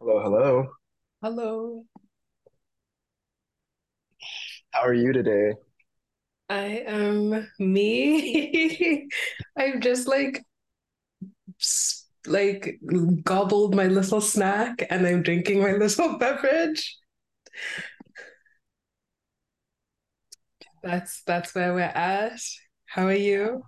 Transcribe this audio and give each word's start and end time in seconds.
Hello, 0.00 0.20
hello. 0.22 0.70
Hello. 1.22 1.86
How 4.72 4.82
are 4.82 4.94
you 4.94 5.12
today? 5.12 5.54
I 6.48 6.82
am 6.86 7.48
me. 7.58 9.08
I've 9.56 9.80
just 9.80 10.08
like 10.08 10.42
like 12.26 12.78
gobbled 13.24 13.74
my 13.74 13.86
little 13.86 14.20
snack 14.20 14.86
and 14.90 15.06
I'm 15.06 15.22
drinking 15.22 15.60
my 15.62 15.72
little 15.76 16.18
beverage. 16.18 16.96
That's 20.82 21.22
that's 21.24 21.54
where 21.54 21.74
we're 21.74 21.80
at. 21.82 22.40
How 22.86 23.06
are 23.06 23.12
you? 23.14 23.64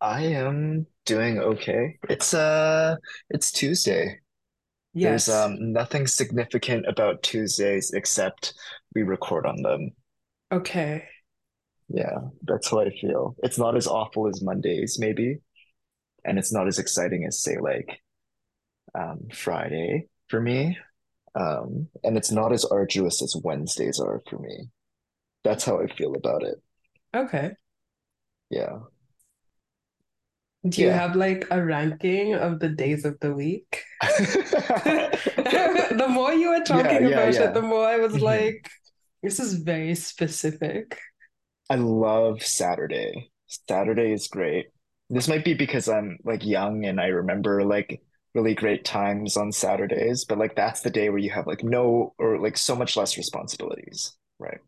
I 0.00 0.22
am 0.24 0.86
doing 1.04 1.38
okay. 1.38 1.98
It's 2.08 2.34
uh 2.34 2.96
it's 3.30 3.52
Tuesday. 3.52 4.20
There's 4.94 5.28
um 5.28 5.72
nothing 5.72 6.06
significant 6.06 6.86
about 6.86 7.22
Tuesdays 7.22 7.92
except 7.92 8.54
we 8.94 9.02
record 9.02 9.46
on 9.46 9.62
them. 9.62 9.92
Okay. 10.52 11.08
Yeah, 11.88 12.18
that's 12.42 12.70
how 12.70 12.80
I 12.80 12.90
feel. 12.90 13.34
It's 13.42 13.58
not 13.58 13.76
as 13.76 13.86
awful 13.86 14.28
as 14.28 14.42
Mondays, 14.42 14.98
maybe, 14.98 15.38
and 16.24 16.38
it's 16.38 16.52
not 16.52 16.68
as 16.68 16.78
exciting 16.78 17.24
as 17.26 17.42
say 17.42 17.58
like 17.58 18.00
um 18.94 19.28
Friday 19.32 20.08
for 20.28 20.40
me. 20.40 20.78
Um, 21.34 21.88
and 22.04 22.16
it's 22.16 22.32
not 22.32 22.52
as 22.52 22.64
arduous 22.64 23.22
as 23.22 23.36
Wednesdays 23.44 24.00
are 24.00 24.22
for 24.28 24.38
me. 24.38 24.70
That's 25.44 25.64
how 25.64 25.80
I 25.80 25.88
feel 25.88 26.14
about 26.16 26.44
it. 26.44 26.62
Okay. 27.14 27.54
Yeah. 28.50 28.80
Do 30.68 30.82
you 30.82 30.90
Yeah. 30.90 30.92
have 30.92 31.16
like 31.16 31.46
a 31.50 31.62
ranking 31.64 32.34
of 32.34 32.60
the 32.60 32.68
days 32.68 33.04
of 33.04 33.18
the 33.20 33.34
week? 33.34 33.82
The 34.68 36.06
more 36.08 36.32
you 36.32 36.50
were 36.50 36.64
talking 36.64 37.04
yeah, 37.04 37.06
about 37.06 37.40
it, 37.40 37.54
the 37.54 37.62
more 37.62 37.86
I 37.86 37.96
was 37.98 38.20
Mhm. 38.20 38.20
like, 38.20 38.70
this 39.22 39.40
is 39.40 39.54
very 39.54 39.94
specific. 39.94 40.98
I 41.70 41.76
love 41.76 42.42
Saturday. 42.42 43.30
Saturday 43.46 44.12
is 44.12 44.28
great. 44.28 44.66
This 45.10 45.28
might 45.28 45.44
be 45.44 45.54
because 45.54 45.88
I'm 45.88 46.18
like 46.24 46.44
young 46.44 46.84
and 46.84 47.00
I 47.00 47.06
remember 47.06 47.64
like 47.64 48.02
really 48.34 48.54
great 48.54 48.84
times 48.84 49.36
on 49.36 49.52
Saturdays, 49.52 50.24
but 50.26 50.38
like 50.38 50.54
that's 50.56 50.82
the 50.82 50.90
day 50.90 51.08
where 51.08 51.18
you 51.18 51.30
have 51.30 51.46
like 51.46 51.64
no 51.64 52.14
or 52.18 52.38
like 52.38 52.56
so 52.58 52.76
much 52.76 52.96
less 52.96 53.16
responsibilities, 53.16 54.16
right? 54.38 54.60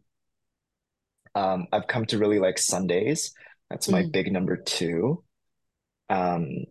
Um, 1.35 1.67
I've 1.73 1.87
come 1.87 2.07
to 2.07 2.19
really 2.19 2.39
like 2.39 2.59
Sundays. 2.59 3.33
That's 3.71 3.91
my 3.91 4.03
Mm, 4.03 4.13
big 4.13 4.33
number 4.33 4.57
two. 4.57 5.23
Um, 6.11 6.67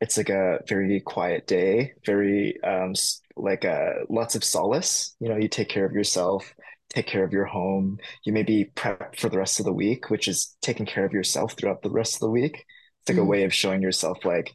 it's 0.00 0.16
like 0.16 0.28
a 0.28 0.60
very 0.68 1.00
quiet 1.00 1.46
day, 1.46 1.94
very 2.06 2.60
um 2.62 2.94
like 3.36 3.64
uh 3.64 3.90
lots 4.08 4.34
of 4.34 4.44
solace. 4.44 5.14
You 5.20 5.28
know, 5.28 5.36
you 5.36 5.48
take 5.48 5.68
care 5.68 5.84
of 5.84 5.92
yourself, 5.92 6.54
take 6.90 7.06
care 7.06 7.24
of 7.24 7.32
your 7.32 7.46
home. 7.46 7.98
You 8.24 8.32
maybe 8.32 8.66
prep 8.74 9.16
for 9.16 9.28
the 9.28 9.38
rest 9.38 9.60
of 9.60 9.66
the 9.66 9.72
week, 9.72 10.10
which 10.10 10.28
is 10.28 10.56
taking 10.62 10.86
care 10.86 11.04
of 11.04 11.12
yourself 11.12 11.54
throughout 11.54 11.82
the 11.82 11.90
rest 11.90 12.16
of 12.16 12.20
the 12.20 12.30
week. 12.30 12.64
It's 13.02 13.10
like 13.10 13.18
a 13.18 13.22
mm. 13.22 13.28
way 13.28 13.44
of 13.44 13.54
showing 13.54 13.82
yourself 13.82 14.24
like 14.24 14.52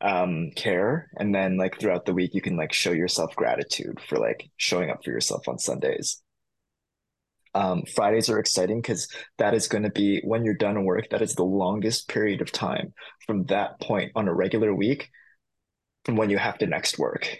um 0.00 0.50
care. 0.56 1.10
And 1.16 1.34
then 1.34 1.56
like 1.56 1.78
throughout 1.78 2.04
the 2.04 2.14
week 2.14 2.34
you 2.34 2.42
can 2.42 2.56
like 2.56 2.72
show 2.72 2.92
yourself 2.92 3.34
gratitude 3.36 3.98
for 4.08 4.18
like 4.18 4.50
showing 4.56 4.90
up 4.90 5.04
for 5.04 5.10
yourself 5.10 5.48
on 5.48 5.58
Sundays. 5.58 6.22
Um, 7.54 7.82
Fridays 7.94 8.30
are 8.30 8.38
exciting 8.38 8.80
because 8.80 9.08
that 9.38 9.54
is 9.54 9.68
going 9.68 9.84
to 9.84 9.90
be 9.90 10.20
when 10.24 10.44
you're 10.44 10.54
done 10.54 10.84
work, 10.84 11.10
that 11.10 11.22
is 11.22 11.34
the 11.34 11.44
longest 11.44 12.08
period 12.08 12.40
of 12.40 12.50
time 12.50 12.94
from 13.26 13.44
that 13.46 13.80
point 13.80 14.12
on 14.14 14.28
a 14.28 14.34
regular 14.34 14.74
week 14.74 15.10
from 16.04 16.16
when 16.16 16.30
you 16.30 16.38
have 16.38 16.58
to 16.58 16.66
next 16.66 16.98
work. 16.98 17.38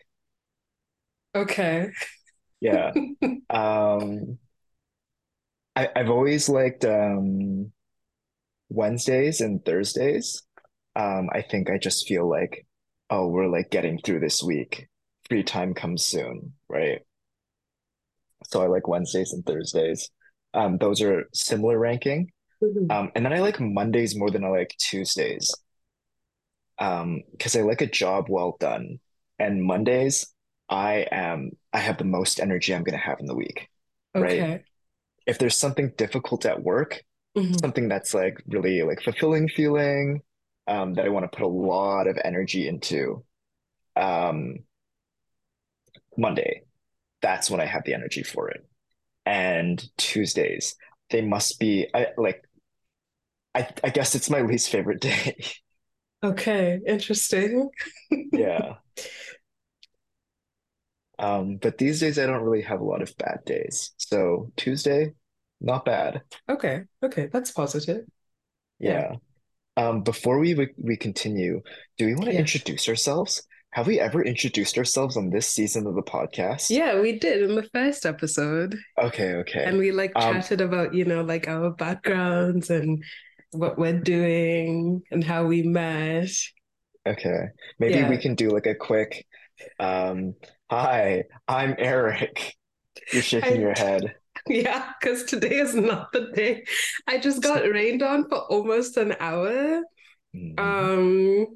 Okay. 1.34 1.90
Yeah. 2.60 2.92
Um, 3.50 4.38
I, 5.76 5.88
I've 5.94 6.08
always 6.08 6.48
liked 6.48 6.86
um, 6.86 7.72
Wednesdays 8.70 9.40
and 9.40 9.64
Thursdays. 9.64 10.42
Um, 10.96 11.28
I 11.32 11.42
think 11.42 11.70
I 11.70 11.78
just 11.78 12.06
feel 12.06 12.28
like, 12.28 12.66
oh, 13.10 13.28
we're 13.28 13.48
like 13.48 13.70
getting 13.70 13.98
through 13.98 14.20
this 14.20 14.42
week. 14.42 14.88
Free 15.28 15.42
time 15.42 15.74
comes 15.74 16.04
soon, 16.04 16.54
right? 16.68 17.02
So 18.48 18.62
I 18.62 18.66
like 18.66 18.88
Wednesdays 18.88 19.32
and 19.32 19.44
Thursdays. 19.44 20.10
Um, 20.54 20.78
those 20.78 21.00
are 21.02 21.24
similar 21.32 21.78
ranking. 21.78 22.32
Mhm. 22.62 22.90
Um, 22.90 23.12
and 23.14 23.24
then 23.24 23.32
I 23.32 23.40
like 23.40 23.60
Mondays 23.60 24.16
more 24.16 24.30
than 24.30 24.44
I 24.44 24.48
like 24.48 24.74
Tuesdays. 24.78 25.54
Um, 26.78 27.22
because 27.32 27.54
I 27.56 27.62
like 27.62 27.80
a 27.80 27.86
job 27.86 28.26
well 28.28 28.56
done. 28.58 28.98
And 29.38 29.62
Mondays, 29.62 30.32
I 30.68 31.06
am 31.10 31.52
I 31.72 31.78
have 31.78 31.98
the 31.98 32.04
most 32.04 32.40
energy 32.40 32.74
I'm 32.74 32.82
gonna 32.84 32.98
have 32.98 33.20
in 33.20 33.26
the 33.26 33.34
week, 33.34 33.68
right? 34.14 34.50
If 35.26 35.38
there's 35.38 35.56
something 35.56 35.92
difficult 35.96 36.46
at 36.46 36.62
work, 36.62 37.02
Mhm. 37.36 37.54
something 37.60 37.88
that's 37.88 38.14
like 38.14 38.42
really 38.46 38.82
like 38.82 39.02
fulfilling 39.02 39.48
feeling, 39.48 40.22
um, 40.66 40.94
that 40.94 41.04
I 41.06 41.10
want 41.10 41.30
to 41.30 41.36
put 41.36 41.44
a 41.44 41.48
lot 41.48 42.06
of 42.06 42.18
energy 42.24 42.68
into, 42.68 43.24
um, 43.96 44.64
Monday, 46.16 46.62
that's 47.22 47.50
when 47.50 47.60
I 47.60 47.66
have 47.66 47.84
the 47.84 47.94
energy 47.94 48.22
for 48.22 48.50
it. 48.50 48.66
And 49.26 49.82
Tuesdays, 49.98 50.76
they 51.10 51.22
must 51.22 51.60
be 51.60 51.88
I 51.94 52.08
like 52.18 52.44
I 53.54 53.68
I 53.84 53.90
guess 53.90 54.14
it's 54.14 54.30
my 54.30 54.42
least 54.42 54.68
favorite 54.70 55.00
day. 55.00 55.36
Okay. 56.24 56.80
Interesting. 56.86 57.70
Yeah. 58.32 58.76
Um, 61.18 61.56
but 61.58 61.78
these 61.78 62.00
days 62.00 62.18
I 62.18 62.26
don't 62.26 62.42
really 62.42 62.62
have 62.62 62.80
a 62.80 62.84
lot 62.84 63.02
of 63.02 63.16
bad 63.16 63.44
days. 63.44 63.92
So 63.96 64.52
Tuesday, 64.56 65.12
not 65.60 65.84
bad. 65.84 66.22
Okay. 66.48 66.84
Okay. 67.02 67.26
That's 67.32 67.50
positive. 67.50 68.04
Yeah. 68.80 69.02
Yeah. 69.02 69.16
Um, 69.76 70.02
before 70.02 70.38
we 70.40 70.54
we 70.78 70.96
continue, 70.96 71.62
do 71.98 72.06
we 72.06 72.14
want 72.14 72.26
to 72.30 72.32
Yes. 72.32 72.38
introduce 72.38 72.88
ourselves? 72.88 73.46
Have 73.72 73.86
we 73.86 73.98
ever 74.00 74.22
introduced 74.22 74.76
ourselves 74.76 75.16
on 75.16 75.30
this 75.30 75.48
season 75.48 75.86
of 75.86 75.94
the 75.94 76.02
podcast? 76.02 76.68
Yeah, 76.68 77.00
we 77.00 77.18
did 77.18 77.42
in 77.42 77.54
the 77.56 77.68
first 77.72 78.04
episode. 78.04 78.76
Okay, 79.02 79.32
okay. 79.36 79.64
And 79.64 79.78
we 79.78 79.92
like 79.92 80.12
Um, 80.14 80.34
chatted 80.34 80.60
about, 80.60 80.94
you 80.94 81.06
know, 81.06 81.22
like 81.22 81.48
our 81.48 81.70
backgrounds 81.70 82.68
and 82.68 83.02
what 83.52 83.78
we're 83.78 83.98
doing 84.00 85.02
and 85.10 85.24
how 85.24 85.46
we 85.46 85.62
met. 85.62 86.28
okay. 87.06 87.48
Maybe 87.78 88.04
we 88.08 88.18
can 88.18 88.34
do 88.34 88.50
like 88.50 88.66
a 88.66 88.74
quick 88.74 89.26
um, 89.78 90.34
hi, 90.70 91.24
I'm 91.48 91.74
Eric. 91.78 92.54
You're 93.12 93.22
shaking 93.22 93.58
I 93.58 93.60
your 93.60 93.72
head. 93.74 94.14
yeah, 94.48 94.92
because 95.00 95.24
today 95.24 95.56
is 95.56 95.74
not 95.74 96.12
the 96.12 96.30
day. 96.34 96.64
I 97.06 97.18
just 97.18 97.42
got 97.42 97.62
rained 97.62 98.02
on 98.02 98.28
for 98.28 98.38
almost 98.38 98.96
an 98.96 99.14
hour. 99.20 99.82
Mhm. 100.34 100.58
Um, 100.60 101.46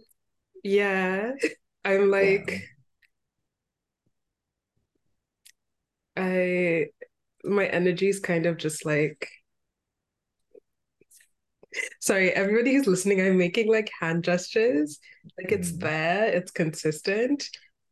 yeah. 0.65 1.33
I'm 1.87 2.11
like. 2.11 2.69
I 6.19 6.87
my 7.45 7.67
energy 7.67 8.09
is 8.09 8.21
kind 8.21 8.47
of 8.47 8.57
just 8.57 8.87
like 8.87 9.29
sorry, 12.01 12.31
everybody 12.31 12.75
who's 12.75 12.87
listening, 12.87 13.21
I'm 13.21 13.37
making 13.37 13.69
like 13.71 13.91
hand 14.01 14.25
gestures. 14.25 14.99
Like 15.39 15.53
it's 15.53 15.73
mm. 15.73 15.81
there, 15.81 16.25
it's 16.27 16.51
consistent. 16.51 17.49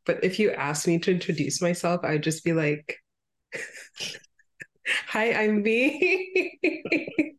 But 0.06 0.25
if 0.25 0.38
you 0.38 0.53
ask 0.53 0.87
me 0.87 0.99
to 1.00 1.11
introduce 1.11 1.61
myself, 1.62 2.00
I'd 2.03 2.22
just 2.22 2.44
be 2.44 2.53
like, 2.53 2.97
hi, 5.06 5.32
I'm 5.32 5.62
me. 5.62 6.59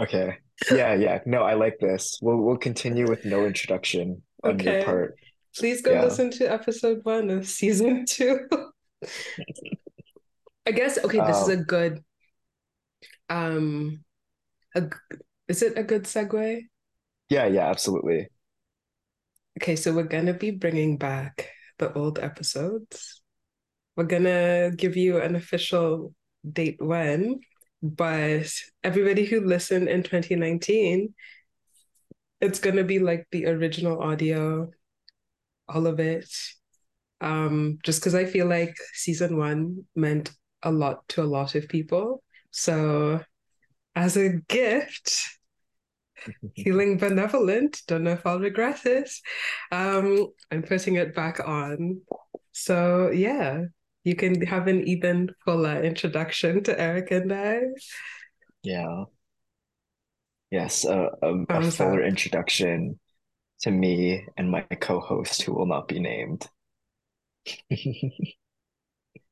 Okay. 0.00 0.38
Yeah, 0.70 0.94
yeah. 0.94 1.18
No, 1.26 1.42
I 1.42 1.54
like 1.54 1.78
this. 1.78 2.18
We'll 2.22 2.38
we'll 2.38 2.56
continue 2.56 3.06
with 3.06 3.26
no 3.26 3.44
introduction 3.44 4.22
on 4.44 4.60
your 4.62 4.74
Okay. 4.74 4.76
part. 4.76 5.18
Please 5.58 5.82
go 5.82 5.92
Yeah. 5.92 5.96
listen 5.96 6.30
to 6.32 6.50
episode 6.52 7.00
one 7.04 7.30
of 7.30 7.46
season 7.48 8.04
two. 8.08 8.48
I 10.66 10.72
guess 10.72 10.98
okay, 11.04 11.20
this 11.20 11.40
is 11.42 11.48
Uh, 11.48 11.50
a 11.50 11.56
good 11.56 12.02
um 13.28 14.04
a, 14.76 14.84
is 15.48 15.62
it 15.62 15.78
a 15.78 15.82
good 15.84 16.04
segue? 16.04 16.62
yeah, 17.28 17.46
yeah, 17.46 17.68
absolutely. 17.70 18.28
Okay, 19.60 19.76
so 19.76 19.92
we're 19.92 20.04
gonna 20.04 20.34
be 20.34 20.50
bringing 20.50 20.96
back 20.96 21.50
the 21.78 21.92
old 21.92 22.18
episodes. 22.18 23.22
We're 23.96 24.04
gonna 24.06 24.72
give 24.76 24.96
you 24.96 25.20
an 25.20 25.36
official 25.36 26.14
date 26.50 26.78
when, 26.80 27.40
but 27.82 28.50
everybody 28.84 29.26
who 29.26 29.42
listened 29.42 29.88
in 29.88 30.02
2019, 30.04 31.14
it's 32.40 32.58
gonna 32.58 32.84
be 32.84 32.98
like 32.98 33.26
the 33.30 33.46
original 33.46 34.02
audio, 34.02 34.70
all 35.68 35.86
of 35.86 36.00
it. 36.00 36.28
Um, 37.20 37.78
just 37.84 38.00
because 38.00 38.14
I 38.14 38.24
feel 38.24 38.46
like 38.46 38.76
season 38.94 39.36
one 39.36 39.84
meant 39.94 40.30
a 40.62 40.70
lot 40.70 41.06
to 41.08 41.22
a 41.22 41.24
lot 41.24 41.54
of 41.54 41.68
people. 41.68 42.22
So 42.50 43.20
as 43.94 44.16
a 44.16 44.40
gift, 44.48 45.22
feeling 46.56 46.96
benevolent, 46.98 47.82
don't 47.86 48.04
know 48.04 48.12
if 48.12 48.26
I'll 48.26 48.40
regret 48.40 48.86
it. 48.86 49.10
Um, 49.70 50.28
I'm 50.50 50.62
putting 50.62 50.94
it 50.96 51.14
back 51.14 51.40
on. 51.46 52.00
So 52.52 53.10
yeah, 53.10 53.64
you 54.04 54.14
can 54.16 54.40
have 54.46 54.66
an 54.66 54.86
even 54.86 55.30
fuller 55.44 55.82
introduction 55.82 56.62
to 56.64 56.80
Eric 56.80 57.10
and 57.10 57.32
I. 57.32 57.60
Yeah. 58.62 59.04
Yes, 60.50 60.84
a, 60.84 61.10
a, 61.22 61.44
a 61.54 61.62
fuller 61.62 62.04
introduction 62.04 62.98
to 63.62 63.70
me 63.70 64.26
and 64.36 64.50
my 64.50 64.62
co-host 64.62 65.42
who 65.42 65.54
will 65.54 65.66
not 65.66 65.88
be 65.88 66.00
named. 66.00 66.48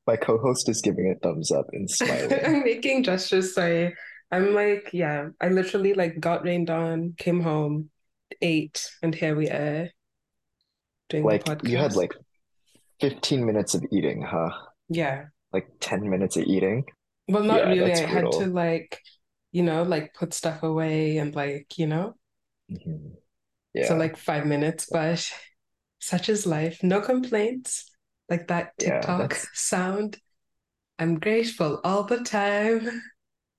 My 0.05 0.17
co-host 0.17 0.67
is 0.69 0.81
giving 0.81 1.09
a 1.09 1.15
thumbs 1.15 1.51
up 1.51 1.67
and 1.71 1.89
smiling. 1.89 2.39
I'm 2.45 2.63
making 2.63 3.03
gestures, 3.03 3.53
sorry. 3.53 3.95
I'm 4.31 4.53
like, 4.53 4.89
yeah, 4.93 5.29
I 5.41 5.49
literally 5.49 5.93
like 5.93 6.19
got 6.19 6.43
rained 6.43 6.69
on, 6.69 7.13
came 7.17 7.41
home, 7.41 7.89
ate, 8.41 8.89
and 9.01 9.13
here 9.15 9.35
we 9.35 9.49
are 9.49 9.89
doing 11.09 11.27
the 11.27 11.37
Like 11.37 11.45
you 11.63 11.77
had 11.77 11.95
like 11.95 12.13
15 12.99 13.45
minutes 13.45 13.73
of 13.73 13.83
eating, 13.91 14.21
huh? 14.21 14.51
Yeah. 14.89 15.27
Like 15.53 15.67
10 15.79 16.09
minutes 16.09 16.37
of 16.37 16.43
eating. 16.45 16.85
Well, 17.27 17.43
not 17.43 17.65
Yeah, 17.65 17.69
really. 17.69 17.93
I 17.93 18.05
had 18.05 18.31
to 18.33 18.47
like, 18.47 18.99
you 19.51 19.63
know, 19.63 19.83
like 19.83 20.13
put 20.13 20.33
stuff 20.33 20.63
away 20.63 21.17
and 21.17 21.35
like, 21.35 21.77
you 21.77 21.87
know, 21.87 22.15
Mhm. 22.69 23.17
so 23.85 23.95
like 23.95 24.17
five 24.17 24.45
minutes, 24.45 24.87
but 24.91 25.31
such 25.99 26.29
is 26.29 26.45
life. 26.45 26.83
No 26.83 27.01
complaints. 27.01 27.89
Like 28.29 28.47
that 28.47 28.73
yeah, 28.79 29.01
TikTok 29.01 29.29
that's 29.29 29.47
sound. 29.53 30.17
I'm 30.99 31.19
grateful 31.19 31.79
all 31.83 32.03
the 32.03 32.23
time, 32.23 33.01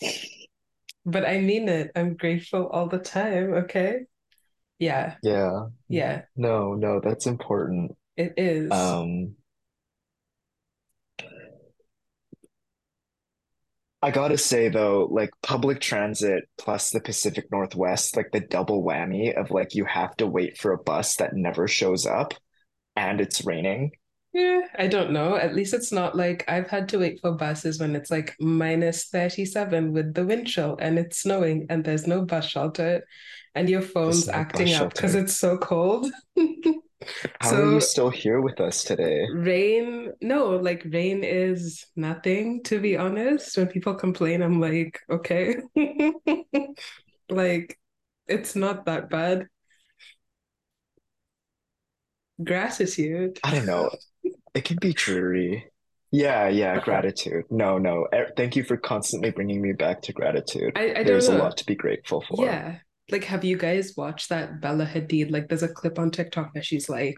but 1.05 1.25
I 1.25 1.39
mean 1.41 1.69
it. 1.69 1.91
I'm 1.97 2.15
grateful 2.17 2.69
all 2.69 2.87
the 2.87 2.99
time. 2.99 3.55
Okay. 3.65 4.07
Yeah. 4.79 5.17
yeah. 5.23 5.67
Yeah, 5.89 6.23
No, 6.37 6.75
no, 6.75 7.01
that's 7.01 7.27
important. 7.27 7.97
it 8.17 8.35
is. 8.37 8.71
Um, 8.71 9.35
I 14.03 14.11
gotta 14.11 14.39
say 14.39 14.69
though, 14.69 15.09
like 15.11 15.31
public 15.43 15.81
transit 15.81 16.49
plus 16.57 16.91
the 16.91 17.01
Pacific 17.01 17.47
Northwest, 17.53 18.17
like 18.17 18.31
the 18.33 18.41
double 18.41 18.83
whammy 18.83 19.35
of 19.39 19.51
like 19.51 19.75
you 19.75 19.85
have 19.85 20.17
to 20.17 20.27
wait 20.27 20.57
for 20.57 20.73
a 20.73 20.79
bus 20.79 21.17
that 21.17 21.35
never 21.35 21.69
shows 21.69 22.07
up 22.07 22.35
and 22.97 23.21
it's 23.21 23.45
raining. 23.45 23.93
Yeah, 24.33 24.61
I 24.79 24.87
don't 24.87 25.11
know. 25.11 25.35
At 25.37 25.55
least 25.55 25.75
it's 25.75 25.93
not 25.93 26.17
like 26.17 26.45
I've 26.49 26.71
had 26.71 26.89
to 26.91 26.99
wait 26.99 27.21
for 27.21 27.33
buses 27.33 27.81
when 27.81 27.97
it's 27.97 28.11
like 28.11 28.37
minus 28.41 29.09
37 29.09 29.93
with 29.93 30.15
the 30.15 30.25
wind 30.25 30.47
chill 30.47 30.79
and 30.81 30.99
it's 30.99 31.19
snowing 31.19 31.67
and 31.69 31.85
there's 31.85 32.07
no 32.07 32.25
bus 32.25 32.47
shelter 32.47 33.05
and 33.55 33.69
your 33.69 33.83
phone's 33.83 34.29
no 34.29 34.35
acting 34.35 34.73
up 34.75 34.95
because 34.95 35.15
it's 35.15 35.37
so 35.37 35.59
cold. 35.59 36.07
How 37.41 37.55
are 37.55 37.73
you 37.73 37.81
still 37.81 38.11
here 38.11 38.41
with 38.41 38.61
us 38.61 38.85
today? 38.85 39.27
rain, 39.33 40.13
no, 40.21 40.57
like 40.57 40.85
rain 40.91 41.25
is 41.25 41.87
nothing, 41.97 42.63
to 42.65 42.81
be 42.81 42.97
honest. 42.97 43.57
When 43.57 43.69
people 43.69 43.95
complain, 43.95 44.43
I'm 44.43 44.61
like, 44.61 45.01
okay. 45.11 45.57
Like, 47.31 47.79
it's 48.27 48.57
not 48.57 48.87
that 48.87 49.09
bad. 49.09 49.47
Gratitude. 52.43 53.39
I 53.45 53.55
don't 53.55 53.67
know. 53.67 53.91
It 54.55 54.65
can 54.65 54.79
be 54.79 54.93
dreary. 54.93 55.71
Yeah, 56.11 56.49
yeah, 56.49 56.73
uh-huh. 56.73 56.81
gratitude. 56.85 57.45
No, 57.51 57.79
no. 57.79 58.09
Thank 58.37 58.57
you 58.57 58.65
for 58.65 58.77
constantly 58.77 59.31
bringing 59.31 59.63
me 59.63 59.73
back 59.73 60.03
to 60.03 60.13
gratitude. 60.13 60.73
I, 60.77 60.95
I 60.97 61.05
There's 61.05 61.29
a 61.29 61.39
lot 61.39 61.57
to 61.59 61.67
be 61.67 61.77
grateful 61.77 62.25
for. 62.29 62.45
Yeah. 62.45 62.79
Like, 63.13 63.25
have 63.25 63.45
you 63.45 63.57
guys 63.57 63.95
watched 63.97 64.29
that 64.31 64.61
Bella 64.61 64.87
Hadid? 64.87 65.31
Like, 65.31 65.49
there's 65.49 65.63
a 65.63 65.69
clip 65.69 65.99
on 65.99 66.11
TikTok 66.11 66.55
where 66.55 66.63
she's 66.63 66.89
like, 66.89 67.17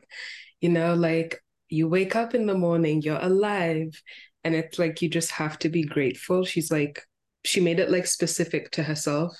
you 0.60 0.68
know, 0.68 0.94
like 0.94 1.42
you 1.68 1.88
wake 1.88 2.16
up 2.16 2.34
in 2.34 2.46
the 2.46 2.54
morning, 2.54 3.02
you're 3.02 3.18
alive, 3.20 4.00
and 4.44 4.54
it's 4.54 4.78
like 4.78 5.02
you 5.02 5.08
just 5.08 5.30
have 5.32 5.58
to 5.60 5.68
be 5.68 5.82
grateful. 5.84 6.44
She's 6.44 6.70
like, 6.70 7.02
she 7.44 7.60
made 7.60 7.80
it 7.80 7.90
like 7.90 8.06
specific 8.06 8.70
to 8.72 8.82
herself. 8.82 9.36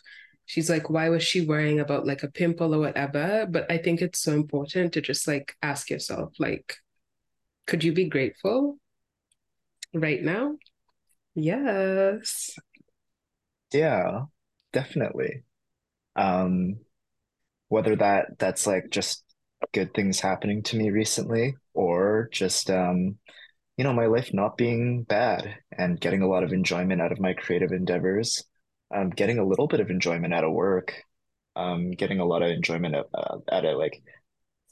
She's 0.46 0.68
like, 0.68 0.90
why 0.90 1.08
was 1.08 1.22
she 1.22 1.46
worrying 1.46 1.80
about 1.80 2.06
like 2.06 2.22
a 2.22 2.30
pimple 2.30 2.74
or 2.74 2.78
whatever? 2.80 3.46
But 3.48 3.70
I 3.70 3.78
think 3.78 4.02
it's 4.02 4.18
so 4.18 4.32
important 4.32 4.92
to 4.94 5.00
just 5.00 5.28
like 5.28 5.54
ask 5.62 5.90
yourself, 5.90 6.32
like, 6.38 6.76
could 7.66 7.84
you 7.84 7.92
be 7.92 8.08
grateful 8.08 8.78
right 9.94 10.22
now? 10.22 10.56
Yes. 11.34 12.58
Yeah, 13.72 14.24
definitely. 14.72 15.44
Um, 16.16 16.76
whether 17.68 17.96
that 17.96 18.38
that's 18.38 18.66
like 18.66 18.90
just 18.90 19.24
good 19.72 19.94
things 19.94 20.20
happening 20.20 20.62
to 20.64 20.76
me 20.76 20.90
recently 20.90 21.54
or 21.74 22.28
just 22.32 22.70
um, 22.70 23.18
you 23.76 23.84
know, 23.84 23.92
my 23.92 24.06
life 24.06 24.32
not 24.34 24.56
being 24.56 25.02
bad 25.04 25.56
and 25.76 26.00
getting 26.00 26.22
a 26.22 26.28
lot 26.28 26.44
of 26.44 26.52
enjoyment 26.52 27.00
out 27.00 27.12
of 27.12 27.20
my 27.20 27.32
creative 27.34 27.72
endeavors. 27.72 28.44
Um, 28.94 29.10
getting 29.10 29.38
a 29.38 29.46
little 29.46 29.66
bit 29.66 29.80
of 29.80 29.90
enjoyment 29.90 30.34
out 30.34 30.44
of 30.44 30.52
work. 30.52 30.94
Um, 31.56 31.90
getting 31.90 32.20
a 32.20 32.24
lot 32.24 32.42
of 32.42 32.50
enjoyment 32.50 32.94
out, 32.94 33.08
uh, 33.14 33.38
out 33.50 33.64
of 33.64 33.78
like 33.78 34.02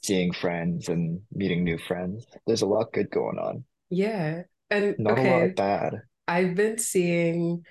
seeing 0.03 0.33
friends 0.33 0.89
and 0.89 1.21
meeting 1.31 1.63
new 1.63 1.77
friends. 1.77 2.25
There's 2.47 2.61
a 2.61 2.67
lot 2.67 2.93
good 2.93 3.09
going 3.09 3.37
on. 3.37 3.65
Yeah. 3.89 4.43
And 4.69 4.95
Not 4.97 5.19
a 5.19 5.23
lot 5.23 5.43
okay, 5.43 5.53
bad. 5.55 6.01
I've 6.27 6.55
been 6.55 6.77
seeing, 6.77 7.65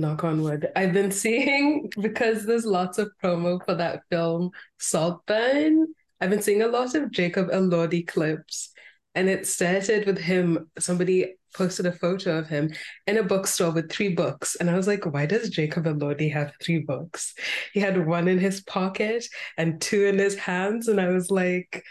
knock 0.00 0.24
on 0.24 0.42
wood, 0.42 0.70
I've 0.76 0.92
been 0.92 1.12
seeing, 1.12 1.90
because 2.00 2.44
there's 2.44 2.64
lots 2.64 2.98
of 2.98 3.10
promo 3.22 3.64
for 3.64 3.74
that 3.74 4.02
film, 4.10 4.50
Saltburn, 4.78 5.86
I've 6.20 6.30
been 6.30 6.42
seeing 6.42 6.62
a 6.62 6.68
lot 6.68 6.94
of 6.94 7.10
Jacob 7.10 7.48
Elordi 7.50 8.06
clips. 8.06 8.72
And 9.14 9.28
it 9.28 9.46
started 9.46 10.06
with 10.06 10.18
him, 10.18 10.70
somebody 10.78 11.34
posted 11.54 11.86
a 11.86 11.92
photo 11.92 12.38
of 12.38 12.48
him 12.48 12.72
in 13.06 13.18
a 13.18 13.22
bookstore 13.22 13.72
with 13.72 13.90
three 13.90 14.14
books. 14.14 14.54
And 14.56 14.70
I 14.70 14.76
was 14.76 14.86
like, 14.86 15.04
why 15.06 15.26
does 15.26 15.50
Jacob 15.50 15.84
Elordi 15.84 16.32
have 16.32 16.52
three 16.62 16.78
books? 16.78 17.34
He 17.72 17.80
had 17.80 18.06
one 18.06 18.28
in 18.28 18.38
his 18.38 18.60
pocket 18.60 19.24
and 19.56 19.80
two 19.80 20.04
in 20.04 20.18
his 20.18 20.36
hands. 20.36 20.88
And 20.88 21.00
I 21.00 21.08
was 21.08 21.30
like, 21.30 21.82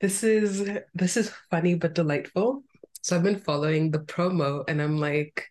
this 0.00 0.22
is 0.22 0.68
this 0.94 1.16
is 1.16 1.32
funny 1.50 1.74
but 1.74 1.94
delightful. 1.94 2.62
So 3.00 3.16
I've 3.16 3.22
been 3.22 3.40
following 3.40 3.90
the 3.90 4.00
promo 4.00 4.64
and 4.68 4.82
I'm 4.82 4.98
like, 4.98 5.48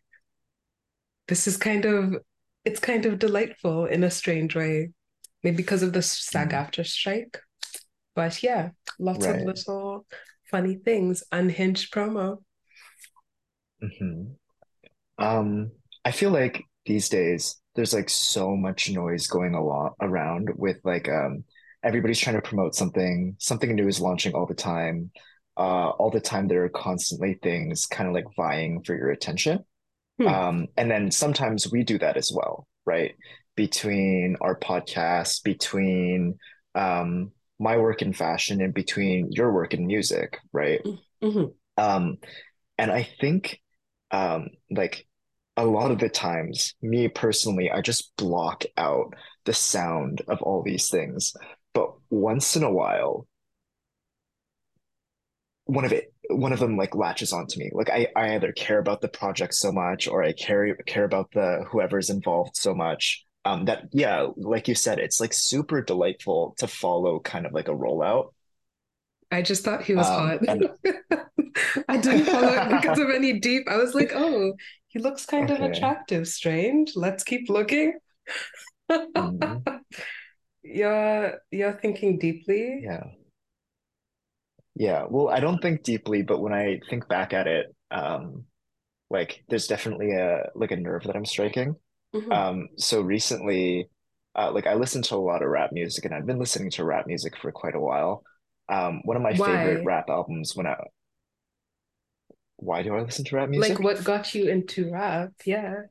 this 1.27 1.48
is 1.48 1.57
kind 1.57 1.86
of 1.86 2.16
it's 2.66 2.80
kind 2.80 3.06
of 3.06 3.19
delightful 3.19 3.86
in 3.86 4.04
a 4.04 4.12
strange 4.12 4.56
way. 4.56 4.92
Maybe 5.44 5.57
because 5.57 5.83
of 5.83 5.94
the 5.94 6.01
SAG 6.01 6.54
Mm, 6.54 6.56
after 6.56 6.83
strike. 6.83 7.39
But 8.16 8.44
yeah, 8.44 8.72
lots 9.00 9.27
of 9.30 9.44
little 9.44 10.06
funny 10.51 10.75
things. 10.75 11.24
Unhinged 11.31 11.94
promo. 11.94 12.39
hmm 13.81 14.35
Um, 15.18 15.71
I 16.04 16.11
feel 16.11 16.31
like 16.31 16.64
these 16.85 17.09
days 17.09 17.57
there's 17.76 17.94
like 17.94 18.09
so 18.09 18.56
much 18.56 18.90
noise 18.92 19.28
going 19.28 19.54
a 19.56 19.64
lot 19.64 19.94
around 20.02 20.49
with 20.56 20.78
like 20.83 21.09
um 21.09 21.44
everybody's 21.83 22.19
trying 22.19 22.35
to 22.35 22.42
promote 22.42 22.76
something, 22.76 23.35
something 23.40 23.73
new 23.76 23.88
is 23.88 24.02
launching 24.02 24.33
all 24.33 24.45
the 24.47 24.56
time. 24.56 25.11
Uh, 25.57 25.90
all 25.92 26.11
the 26.11 26.19
time 26.19 26.47
there 26.47 26.66
are 26.66 26.69
constantly 26.69 27.35
things 27.44 27.85
kind 27.85 28.09
of 28.09 28.16
like 28.16 28.26
vying 28.35 28.83
for 28.83 28.95
your 28.95 29.11
attention. 29.11 29.64
Hmm. 30.19 30.28
Um, 30.28 30.68
and 30.78 30.90
then 30.90 31.12
sometimes 31.12 31.72
we 31.72 31.84
do 31.84 31.98
that 32.00 32.18
as 32.18 32.31
well, 32.34 32.68
right? 32.86 33.16
Between 33.56 34.38
our 34.42 34.57
podcasts, 34.57 35.44
between 35.44 36.38
um 36.74 37.31
my 37.57 37.78
work 37.78 38.02
in 38.02 38.12
fashion 38.14 38.62
and 38.62 38.74
between 38.74 39.31
your 39.31 39.52
work 39.54 39.74
in 39.74 39.88
music, 39.88 40.40
right? 40.52 40.81
Mhm. 41.22 41.54
Um, 41.78 42.18
and 42.78 42.92
I 42.92 43.04
think 43.04 43.62
um 44.12 44.50
like 44.69 45.07
a 45.57 45.66
lot 45.66 45.92
of 45.92 46.00
the 46.00 46.10
times, 46.10 46.76
me 46.81 47.07
personally, 47.07 47.72
I 47.72 47.81
just 47.81 48.16
block 48.18 48.66
out 48.78 49.14
the 49.45 49.54
sound 49.54 50.22
of 50.28 50.42
all 50.42 50.64
these 50.64 50.90
things. 50.90 51.34
But 51.74 51.94
once 52.10 52.56
in 52.57 52.64
a 52.64 52.72
while, 52.72 53.28
one 55.66 55.86
of 55.86 55.92
it 55.92 56.14
one 56.29 56.53
of 56.53 56.59
them 56.59 56.77
like 56.77 56.95
latches 56.95 57.33
onto 57.33 57.59
me. 57.59 57.69
Like 57.73 57.89
I, 57.89 58.07
I 58.15 58.35
either 58.35 58.51
care 58.51 58.79
about 58.79 59.01
the 59.01 59.07
project 59.07 59.53
so 59.53 59.71
much 59.71 60.07
or 60.07 60.23
I 60.23 60.33
care 60.33 60.75
care 60.87 61.03
about 61.05 61.31
the 61.31 61.65
whoever's 61.71 62.09
involved 62.09 62.55
so 62.57 62.73
much. 62.73 63.25
Um 63.45 63.65
that 63.65 63.85
yeah, 63.91 64.27
like 64.37 64.67
you 64.67 64.75
said, 64.75 64.99
it's 64.99 65.19
like 65.19 65.33
super 65.33 65.81
delightful 65.81 66.55
to 66.59 66.67
follow 66.67 67.19
kind 67.19 67.45
of 67.45 67.53
like 67.53 67.67
a 67.67 67.71
rollout. 67.75 68.29
I 69.31 69.41
just 69.41 69.63
thought 69.63 69.83
he 69.83 69.95
was 69.95 70.07
Um 70.07 70.15
hot. 70.19 70.39
and 70.47 70.69
I 71.87 71.97
didn't 71.97 72.25
follow 72.25 72.53
it 72.53 72.69
because 72.69 72.99
of 72.99 73.09
any 73.09 73.39
deep. 73.39 73.67
I 73.69 73.77
was 73.77 73.94
like, 73.94 74.11
oh, 74.13 74.53
he 74.87 74.99
looks 74.99 75.25
kind 75.27 75.49
of 75.49 75.61
attractive. 75.61 76.27
Strange. 76.27 76.95
Let's 76.95 77.23
keep 77.23 77.49
looking. 77.49 77.99
Mhm. 79.15 79.65
You're 80.63 81.41
you're 81.51 81.73
thinking 81.73 82.17
deeply. 82.19 82.83
Yeah. 82.83 83.03
Yeah. 84.75 85.05
Well, 85.09 85.29
I 85.29 85.39
don't 85.39 85.61
think 85.61 85.83
deeply, 85.83 86.21
but 86.21 86.41
when 86.41 86.53
I 86.53 86.79
think 86.89 87.07
back 87.07 87.33
at 87.33 87.47
it, 87.47 87.67
um, 87.91 88.45
like 89.09 89.44
there's 89.49 89.67
definitely 89.67 90.13
a 90.13 90.49
like 90.55 90.71
a 90.71 90.77
nerve 90.77 91.03
that 91.05 91.15
I'm 91.15 91.25
striking. 91.25 91.75
Mhm. 92.13 92.31
Um, 92.33 92.69
so 92.77 93.01
recently, 93.01 93.89
uh, 94.35 94.51
like 94.53 94.67
I 94.67 94.75
listen 94.75 95.01
to 95.03 95.15
a 95.15 95.17
lot 95.17 95.44
of 95.44 95.49
rap 95.49 95.71
music, 95.73 96.05
and 96.05 96.13
I've 96.15 96.25
been 96.27 96.39
listening 96.39 96.71
to 96.71 96.85
rap 96.85 97.07
music 97.07 97.37
for 97.37 97.51
quite 97.51 97.75
a 97.75 97.79
while. 97.79 98.23
Um, 98.69 99.01
one 99.05 99.17
of 99.17 99.23
my 99.23 99.33
favorite 99.33 99.85
rap 99.85 100.09
albums 100.09 100.55
when 100.55 100.67
I 100.67 100.75
why 102.57 102.83
do 102.83 102.95
I 102.95 103.01
listen 103.01 103.25
to 103.25 103.35
rap 103.35 103.49
music? 103.49 103.77
Like 103.77 103.79
what 103.79 104.03
got 104.03 104.33
you 104.33 104.49
into 104.49 104.91
rap? 104.91 105.31
Yeah. 105.45 105.83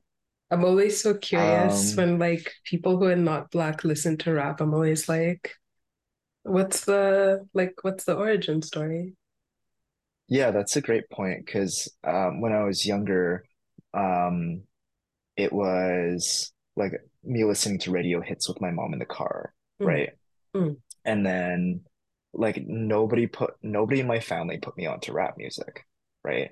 I'm 0.51 0.63
always 0.65 1.01
so 1.01 1.15
curious 1.15 1.91
Um, 1.93 1.97
when 1.97 2.19
like 2.19 2.53
people 2.65 2.97
who 2.97 3.05
are 3.05 3.15
not 3.15 3.51
black 3.51 3.83
listen 3.83 4.17
to 4.19 4.33
rap. 4.33 4.61
I'm 4.61 4.73
always 4.73 5.09
like, 5.09 5.51
what's 6.45 6.85
the 6.85 7.47
like 7.53 7.83
what's 7.83 8.05
the 8.05 8.15
origin 8.15 8.61
story? 8.61 9.15
yeah, 10.27 10.51
that's 10.51 10.75
a 10.75 10.81
great 10.81 11.09
point 11.09 11.45
because 11.45 11.89
um, 12.03 12.41
when 12.41 12.51
I 12.51 12.63
was 12.63 12.85
younger, 12.85 13.45
um, 13.93 14.63
it 15.37 15.53
was 15.53 16.53
like 16.75 16.93
me 17.23 17.45
listening 17.45 17.79
to 17.81 17.91
radio 17.91 18.21
hits 18.21 18.49
with 18.49 18.61
my 18.61 18.71
mom 18.71 18.93
in 18.93 18.99
the 18.99 19.05
car, 19.05 19.53
Mm, 19.79 19.85
right? 19.85 20.11
mm, 20.53 20.75
And 21.05 21.25
then 21.25 21.81
like 22.33 22.63
nobody 22.67 23.27
put 23.27 23.55
nobody 23.63 24.01
in 24.01 24.07
my 24.07 24.19
family 24.19 24.57
put 24.59 24.77
me 24.77 24.87
onto 24.87 25.13
rap 25.13 25.35
music, 25.37 25.85
right? 26.23 26.51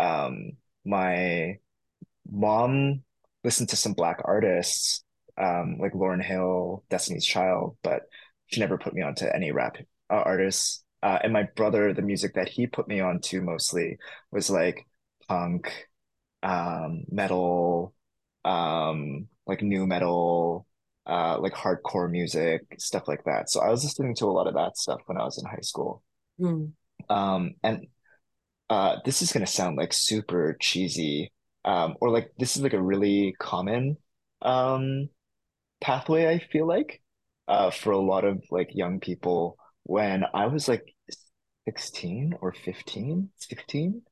Um, 0.00 0.52
my 0.84 1.58
mom 2.30 3.02
listened 3.44 3.68
to 3.70 3.76
some 3.76 3.94
black 3.94 4.20
artists, 4.24 5.04
um, 5.38 5.78
like 5.80 5.92
Lauryn 5.92 6.22
Hill, 6.24 6.84
Destiny's 6.90 7.26
Child, 7.26 7.76
but 7.82 8.02
she 8.52 8.60
never 8.60 8.78
put 8.78 8.94
me 8.94 9.02
onto 9.02 9.26
any 9.26 9.52
rap 9.52 9.76
uh, 10.10 10.14
artists. 10.14 10.84
Uh, 11.02 11.18
and 11.24 11.32
my 11.32 11.44
brother, 11.56 11.92
the 11.92 12.02
music 12.02 12.34
that 12.34 12.48
he 12.48 12.66
put 12.66 12.88
me 12.88 13.00
onto 13.00 13.40
mostly 13.42 13.98
was 14.30 14.50
like 14.50 14.86
punk, 15.28 15.88
um, 16.42 17.04
metal, 17.10 17.94
um, 18.44 19.28
like 19.46 19.62
nu 19.62 19.86
metal, 19.86 20.66
uh, 21.06 21.38
like 21.40 21.54
hardcore 21.54 22.10
music, 22.10 22.62
stuff 22.78 23.08
like 23.08 23.24
that. 23.24 23.50
So 23.50 23.60
I 23.60 23.70
was 23.70 23.84
listening 23.84 24.14
to 24.16 24.26
a 24.26 24.32
lot 24.32 24.46
of 24.48 24.54
that 24.54 24.76
stuff 24.78 25.00
when 25.06 25.18
I 25.18 25.24
was 25.24 25.38
in 25.38 25.48
high 25.50 25.62
school. 25.62 26.02
mm, 26.38 26.72
Um, 27.08 27.54
and 27.62 27.86
uh, 28.70 28.98
this 29.04 29.22
is 29.22 29.32
gonna 29.32 29.46
sound 29.48 29.78
like 29.78 29.92
super 29.94 30.56
cheesy, 30.60 31.32
um, 31.64 31.96
or 32.00 32.10
like 32.10 32.32
this 32.38 32.56
is 32.56 32.62
like 32.64 32.74
a 32.74 32.82
really 32.82 33.34
common 33.40 33.98
um 34.42 35.10
pathway, 35.82 36.28
I 36.28 36.40
feel 36.40 36.66
like, 36.68 37.01
uh, 37.52 37.70
for 37.70 37.92
a 37.92 37.98
lot 38.00 38.24
of 38.24 38.42
like 38.50 38.70
young 38.74 39.00
people. 39.00 39.58
When 39.84 40.24
I 40.34 40.46
was 40.48 40.68
like 40.68 40.84
16 41.68 42.34
or 42.40 42.52
15, 42.54 43.30
16, 43.36 44.02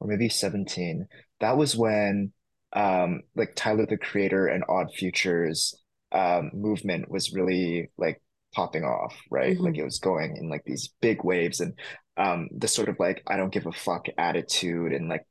or 0.00 0.08
maybe 0.08 0.28
17, 0.28 1.06
that 1.40 1.56
was 1.56 1.76
when 1.76 2.32
um 2.74 3.22
like 3.36 3.54
Tyler 3.56 3.86
the 3.86 3.98
Creator 3.98 4.48
and 4.48 4.64
Odd 4.68 4.88
Futures 4.94 5.74
um 6.12 6.50
movement 6.54 7.10
was 7.10 7.32
really 7.34 7.90
like 7.98 8.22
popping 8.54 8.84
off, 8.84 9.14
right? 9.30 9.58
Like 9.60 9.76
mhm, 9.76 9.78
it 9.78 9.84
was 9.84 10.00
going 10.00 10.36
in 10.36 10.48
like 10.50 10.64
these 10.66 10.90
big 11.00 11.24
waves 11.24 11.60
and 11.60 11.78
um 12.16 12.48
the 12.56 12.68
sort 12.68 12.88
of 12.88 12.96
like 12.98 13.22
I 13.26 13.36
don't 13.36 13.52
give 13.52 13.66
a 13.66 13.72
fuck 13.72 14.06
attitude 14.18 14.92
and 14.92 15.08
like 15.08 15.26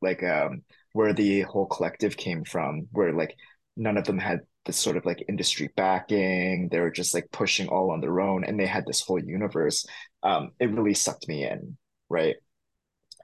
like 0.00 0.22
um 0.22 0.62
where 0.92 1.12
the 1.14 1.42
whole 1.42 1.66
collective 1.66 2.16
came 2.16 2.44
from, 2.44 2.88
where 2.92 3.12
like 3.12 3.36
none 3.76 3.96
of 3.96 4.04
them 4.04 4.18
had 4.18 4.40
this 4.64 4.78
sort 4.78 4.96
of 4.96 5.04
like 5.04 5.24
industry 5.28 5.70
backing. 5.76 6.68
They 6.70 6.80
were 6.80 6.90
just 6.90 7.14
like 7.14 7.30
pushing 7.32 7.68
all 7.68 7.90
on 7.90 8.00
their 8.00 8.20
own 8.20 8.44
and 8.44 8.58
they 8.58 8.66
had 8.66 8.86
this 8.86 9.00
whole 9.02 9.18
universe. 9.22 9.86
Um, 10.22 10.52
it 10.60 10.70
really 10.70 10.94
sucked 10.94 11.28
me 11.28 11.44
in, 11.46 11.76
right? 12.08 12.36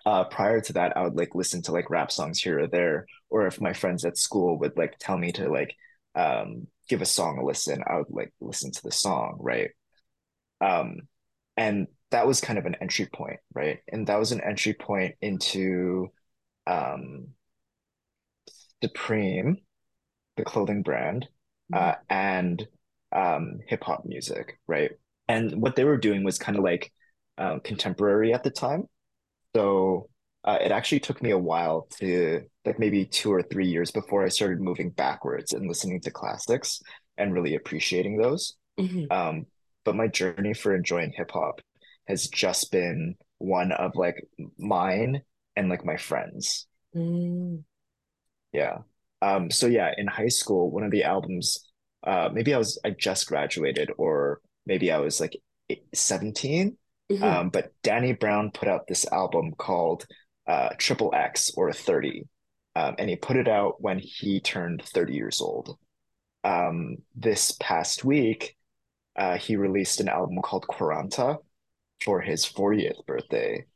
Uh, 0.06 0.24
prior 0.24 0.60
to 0.60 0.72
that, 0.74 0.96
I 0.96 1.02
would 1.02 1.16
like 1.16 1.34
listen 1.34 1.62
to 1.62 1.72
like 1.72 1.90
rap 1.90 2.10
songs 2.10 2.40
here 2.40 2.60
or 2.60 2.66
there, 2.66 3.06
or 3.30 3.46
if 3.46 3.60
my 3.60 3.72
friends 3.72 4.04
at 4.04 4.16
school 4.16 4.58
would 4.60 4.76
like 4.76 4.94
tell 4.98 5.18
me 5.18 5.32
to 5.32 5.48
like 5.50 5.74
um 6.14 6.66
give 6.88 7.02
a 7.02 7.06
song 7.06 7.38
a 7.38 7.44
listen, 7.44 7.82
I 7.86 7.96
would 7.98 8.10
like 8.10 8.32
listen 8.40 8.72
to 8.72 8.82
the 8.82 8.92
song, 8.92 9.36
right? 9.40 9.70
Um, 10.60 10.96
and 11.56 11.88
that 12.10 12.26
was 12.26 12.40
kind 12.40 12.58
of 12.58 12.66
an 12.66 12.76
entry 12.80 13.06
point, 13.12 13.40
right? 13.54 13.80
And 13.88 14.06
that 14.08 14.18
was 14.18 14.32
an 14.32 14.42
entry 14.42 14.74
point 14.74 15.16
into 15.20 16.08
um 16.66 17.28
Supreme, 18.82 19.58
the 20.38 20.44
clothing 20.44 20.82
brand, 20.82 21.28
uh, 21.74 21.94
and 22.10 22.66
um, 23.12 23.60
hip 23.68 23.84
hop 23.84 24.04
music, 24.06 24.60
right? 24.68 24.92
And 25.28 25.62
what 25.62 25.76
they 25.76 25.84
were 25.84 25.98
doing 25.98 26.24
was 26.24 26.38
kind 26.38 26.58
of 26.58 26.64
like 26.64 26.92
uh, 27.38 27.60
contemporary 27.64 28.34
at 28.34 28.44
the 28.44 28.50
time. 28.52 28.84
So 29.56 30.08
uh, 30.44 30.58
it 30.60 30.72
actually 30.72 31.00
took 31.00 31.22
me 31.22 31.30
a 31.30 31.38
while 31.38 31.88
to 32.00 32.42
like 32.64 32.78
maybe 32.78 33.04
two 33.06 33.32
or 33.32 33.42
three 33.42 33.68
years 33.68 33.90
before 33.90 34.24
I 34.24 34.28
started 34.28 34.60
moving 34.60 34.90
backwards 34.90 35.52
and 35.52 35.68
listening 35.68 36.00
to 36.02 36.10
classics 36.10 36.80
and 37.16 37.32
really 37.34 37.54
appreciating 37.54 38.18
those. 38.18 38.56
mhm, 38.78 39.08
Um, 39.10 39.46
but 39.84 39.96
my 39.96 40.08
journey 40.08 40.54
for 40.54 40.74
enjoying 40.74 41.12
hip 41.12 41.30
hop 41.32 41.60
has 42.06 42.28
just 42.28 42.72
been 42.72 43.16
one 43.38 43.72
of 43.72 43.96
like 43.96 44.16
mine 44.58 45.22
and 45.56 45.68
like 45.68 45.84
my 45.84 45.96
friends. 45.96 46.66
mm, 46.94 47.64
Yeah. 48.52 48.78
Um, 49.22 49.50
so 49.50 49.66
yeah, 49.66 49.92
in 49.96 50.06
high 50.06 50.28
school, 50.28 50.70
one 50.70 50.84
of 50.84 50.90
the 50.90 51.04
albums, 51.04 51.66
uh, 52.06 52.30
maybe 52.32 52.54
I 52.54 52.58
was 52.58 52.78
I 52.84 52.90
just 52.90 53.26
graduated 53.26 53.90
or 53.98 54.40
maybe 54.66 54.92
I 54.92 54.98
was 54.98 55.20
like 55.20 55.36
17. 55.94 56.76
mhm. 57.10 57.22
Um, 57.22 57.50
but 57.50 57.72
Danny 57.82 58.12
Brown 58.12 58.50
put 58.52 58.68
out 58.68 58.86
this 58.86 59.06
album 59.12 59.52
called 59.58 60.06
uh 60.46 60.70
Triple 60.78 61.12
X 61.14 61.52
or 61.56 61.72
30. 61.72 62.24
Um, 62.76 62.94
and 62.98 63.10
he 63.10 63.16
put 63.16 63.36
it 63.36 63.48
out 63.48 63.80
when 63.82 63.98
he 63.98 64.40
turned 64.40 64.82
30 64.84 65.14
years 65.14 65.40
old. 65.40 65.78
Um, 66.44 66.98
this 67.16 67.52
past 67.60 68.04
week, 68.04 68.56
uh, 69.16 69.38
he 69.38 69.56
released 69.56 70.00
an 70.00 70.08
album 70.08 70.40
called 70.42 70.66
Quaranta 70.68 71.38
for 72.04 72.20
his 72.20 72.44
40th 72.46 73.04
birthday. 73.06 73.66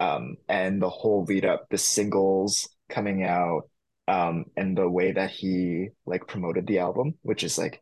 Um, 0.00 0.36
and 0.48 0.80
the 0.82 0.90
whole 0.90 1.24
lead 1.24 1.44
up, 1.46 1.68
the 1.70 1.78
singles 1.78 2.68
coming 2.90 3.24
out, 3.24 3.69
um, 4.10 4.46
and 4.56 4.76
the 4.76 4.88
way 4.88 5.12
that 5.12 5.30
he 5.30 5.90
like 6.04 6.26
promoted 6.26 6.66
the 6.66 6.80
album, 6.80 7.14
which 7.22 7.44
is 7.44 7.56
like 7.56 7.80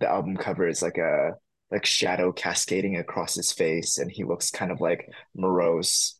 the 0.00 0.08
album 0.08 0.34
cover 0.38 0.66
is 0.66 0.80
like 0.80 0.96
a 0.96 1.32
like 1.70 1.84
shadow 1.84 2.32
cascading 2.32 2.96
across 2.96 3.34
his 3.34 3.52
face, 3.52 3.98
and 3.98 4.10
he 4.10 4.24
looks 4.24 4.50
kind 4.50 4.72
of 4.72 4.80
like 4.80 5.10
morose. 5.36 6.18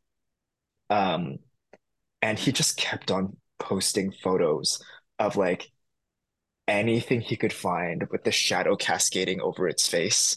Um, 0.91 1.39
and 2.21 2.39
he 2.39 2.53
just 2.53 2.77
kept 2.77 3.11
on 3.11 3.39
posting 3.59 4.13
photos 4.13 4.83
of 5.19 5.37
like 5.37 5.71
anything 6.67 7.23
he 7.23 7.37
could 7.37 7.53
find 7.53 8.07
with 8.11 8.25
the 8.25 8.33
shadow 8.33 8.77
cascading 8.77 9.41
over 9.41 9.67
its 9.67 9.89
face. 9.89 10.37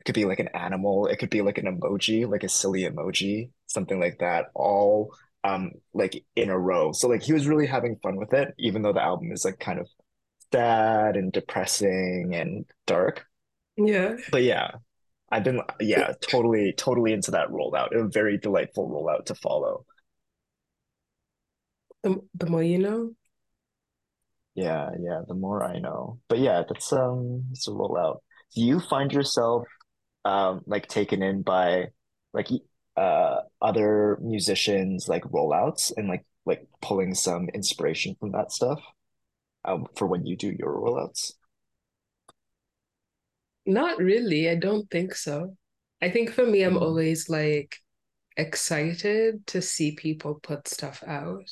It 0.00 0.04
could 0.04 0.16
be 0.16 0.24
like 0.24 0.40
an 0.40 0.48
animal, 0.48 1.06
it 1.06 1.18
could 1.18 1.30
be 1.30 1.42
like 1.42 1.58
an 1.58 1.66
emoji, 1.66 2.28
like 2.28 2.42
a 2.42 2.48
silly 2.48 2.82
emoji, 2.82 3.50
something 3.68 4.00
like 4.00 4.18
that, 4.18 4.46
all 4.52 5.14
um 5.44 5.72
like 5.92 6.24
in 6.36 6.50
a 6.50 6.58
row. 6.58 6.92
So 6.92 7.08
like 7.08 7.22
he 7.22 7.32
was 7.32 7.46
really 7.46 7.66
having 7.66 7.96
fun 8.02 8.16
with 8.16 8.32
it, 8.34 8.54
even 8.58 8.82
though 8.82 8.92
the 8.92 9.02
album 9.02 9.32
is 9.32 9.44
like 9.44 9.58
kind 9.58 9.78
of 9.80 9.88
sad 10.52 11.16
and 11.16 11.32
depressing 11.32 12.32
and 12.34 12.64
dark. 12.86 13.26
Yeah. 13.76 14.16
But 14.30 14.42
yeah, 14.42 14.72
I've 15.30 15.44
been 15.44 15.60
yeah, 15.80 16.12
totally, 16.22 16.74
totally 16.76 17.12
into 17.12 17.32
that 17.32 17.48
rollout. 17.48 17.94
A 17.94 18.08
very 18.08 18.38
delightful 18.38 18.88
rollout 18.88 19.26
to 19.26 19.34
follow. 19.34 19.84
The, 22.02 22.20
the 22.34 22.46
more 22.46 22.62
you 22.62 22.78
know. 22.78 23.14
Yeah, 24.54 24.90
yeah, 25.00 25.22
the 25.26 25.34
more 25.34 25.64
I 25.64 25.78
know. 25.78 26.20
But 26.28 26.38
yeah, 26.40 26.62
that's 26.68 26.92
um 26.92 27.44
it's 27.52 27.66
a 27.68 27.70
rollout. 27.70 28.18
Do 28.54 28.60
you 28.62 28.80
find 28.80 29.12
yourself 29.12 29.66
um 30.24 30.62
like 30.66 30.86
taken 30.88 31.22
in 31.22 31.42
by 31.42 31.86
like 32.34 32.48
uh 32.96 33.40
other 33.62 34.18
musicians 34.22 35.08
like 35.08 35.24
rollouts 35.24 35.92
and 35.96 36.08
like 36.08 36.24
like 36.46 36.66
pulling 36.82 37.14
some 37.14 37.48
inspiration 37.50 38.16
from 38.20 38.32
that 38.32 38.52
stuff 38.52 38.80
um 39.66 39.86
for 39.96 40.06
when 40.08 40.26
you 40.26 40.36
do 40.36 40.50
your 40.58 40.72
rollouts? 40.74 41.32
Not 43.66 43.98
really. 43.98 44.48
I 44.50 44.56
don't 44.56 44.90
think 44.90 45.14
so. 45.14 45.56
I 46.00 46.10
think 46.10 46.30
for 46.32 46.44
me, 46.46 46.62
I'm 46.62 46.76
Mm, 46.76 46.78
always 46.78 47.28
like 47.28 47.76
excited 48.38 49.46
to 49.48 49.62
see 49.62 49.96
people 49.96 50.36
put 50.36 50.68
stuff 50.68 51.04
out. 51.06 51.50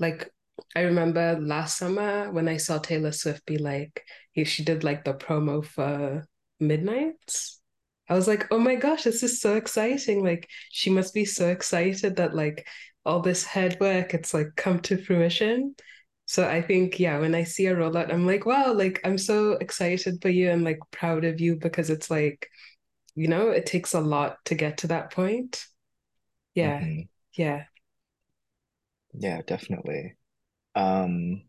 Like 0.00 0.30
I 0.76 0.82
remember 0.82 1.38
last 1.40 1.78
summer 1.78 2.32
when 2.32 2.48
I 2.48 2.58
saw 2.58 2.78
Taylor 2.80 3.12
Swift 3.12 3.46
be 3.46 3.58
like, 3.58 4.04
she 4.46 4.64
did 4.64 4.84
like 4.84 5.04
the 5.04 5.14
promo 5.14 5.64
for 5.66 6.26
Midnights. 6.60 7.61
I 8.08 8.14
was 8.14 8.28
like, 8.28 8.46
oh 8.50 8.58
my 8.58 8.74
gosh, 8.74 9.04
this 9.04 9.22
is 9.22 9.40
so 9.40 9.56
exciting. 9.56 10.22
Like 10.24 10.48
she 10.70 10.90
must 10.90 11.14
be 11.14 11.24
so 11.24 11.48
excited 11.48 12.16
that 12.16 12.34
like 12.34 12.66
all 13.04 13.20
this 13.20 13.44
head 13.44 13.78
work, 13.80 14.14
it's 14.14 14.34
like 14.34 14.54
come 14.56 14.80
to 14.82 14.96
fruition. 15.02 15.74
So 16.26 16.48
I 16.48 16.62
think, 16.62 16.98
yeah, 17.00 17.18
when 17.18 17.34
I 17.34 17.44
see 17.44 17.66
a 17.66 17.74
rollout, 17.74 18.12
I'm 18.12 18.26
like, 18.26 18.46
wow, 18.46 18.72
like 18.72 19.00
I'm 19.04 19.18
so 19.18 19.52
excited 19.52 20.20
for 20.22 20.28
you 20.30 20.50
and 20.50 20.64
like 20.64 20.78
proud 20.90 21.24
of 21.24 21.40
you 21.40 21.56
because 21.56 21.90
it's 21.90 22.10
like, 22.10 22.48
you 23.14 23.28
know, 23.28 23.50
it 23.50 23.66
takes 23.66 23.94
a 23.94 24.00
lot 24.00 24.38
to 24.46 24.54
get 24.56 24.78
to 24.78 24.88
that 24.88 25.12
point. 25.12 25.64
Yeah, 26.54 26.84
hmm 26.84 27.08
yeah. 27.34 27.64
Yeah, 29.14 29.42
definitely. 29.46 30.16
Um, 30.76 31.44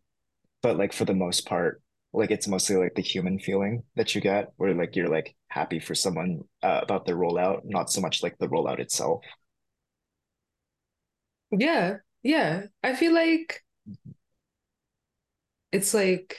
but 0.62 0.78
like 0.78 0.94
for 0.94 1.06
the 1.06 1.14
most 1.16 1.48
part, 1.48 1.82
like 2.14 2.32
it's 2.32 2.48
mostly 2.48 2.76
like 2.76 2.96
the 2.96 3.02
human 3.02 3.40
feeling 3.40 3.84
that 3.96 4.14
you 4.16 4.22
get 4.22 4.54
where 4.58 4.74
like 4.74 4.96
you're 4.96 5.10
like 5.10 5.36
happy 5.48 5.80
for 5.80 5.96
someone 5.96 6.42
uh, 6.62 6.80
about 6.84 7.06
their 7.06 7.16
rollout, 7.18 7.62
not 7.66 7.92
so 7.92 8.02
much 8.02 8.24
like 8.24 8.38
the 8.38 8.48
rollout 8.48 8.80
itself. 8.80 9.24
Yeah. 11.52 11.98
Yeah, 12.24 12.68
I 12.82 12.96
feel 12.96 13.14
like 13.14 13.62
it's 15.72 15.94
like 15.94 16.38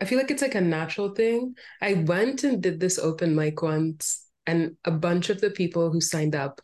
I 0.00 0.04
feel 0.04 0.18
like 0.18 0.30
it's 0.30 0.42
like 0.42 0.54
a 0.54 0.60
natural 0.60 1.14
thing. 1.14 1.54
I 1.82 1.94
went 1.94 2.44
and 2.44 2.62
did 2.62 2.80
this 2.80 2.98
open 2.98 3.34
mic 3.34 3.62
once, 3.62 4.26
and 4.46 4.76
a 4.84 4.90
bunch 4.90 5.30
of 5.30 5.40
the 5.40 5.50
people 5.50 5.90
who 5.90 6.00
signed 6.00 6.34
up 6.36 6.60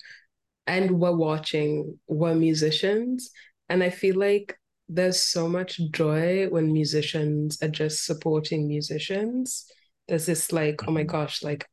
and 0.67 1.01
were 1.01 1.17
watching 1.17 1.99
were 2.09 2.35
musicians. 2.35 3.31
And 3.69 3.83
I 3.83 3.91
feel 3.91 4.17
like 4.19 4.59
there's 4.89 5.21
so 5.23 5.49
much 5.49 5.81
joy 5.93 6.49
when 6.49 6.73
musicians 6.73 7.61
are 7.63 7.69
just 7.69 8.05
supporting 8.05 8.69
musicians. 8.69 9.67
There's 10.09 10.27
this 10.27 10.53
like, 10.53 10.83
oh 10.87 10.93
my 10.93 11.05
Mhm. 11.05 11.09
gosh, 11.09 11.43
like 11.43 11.67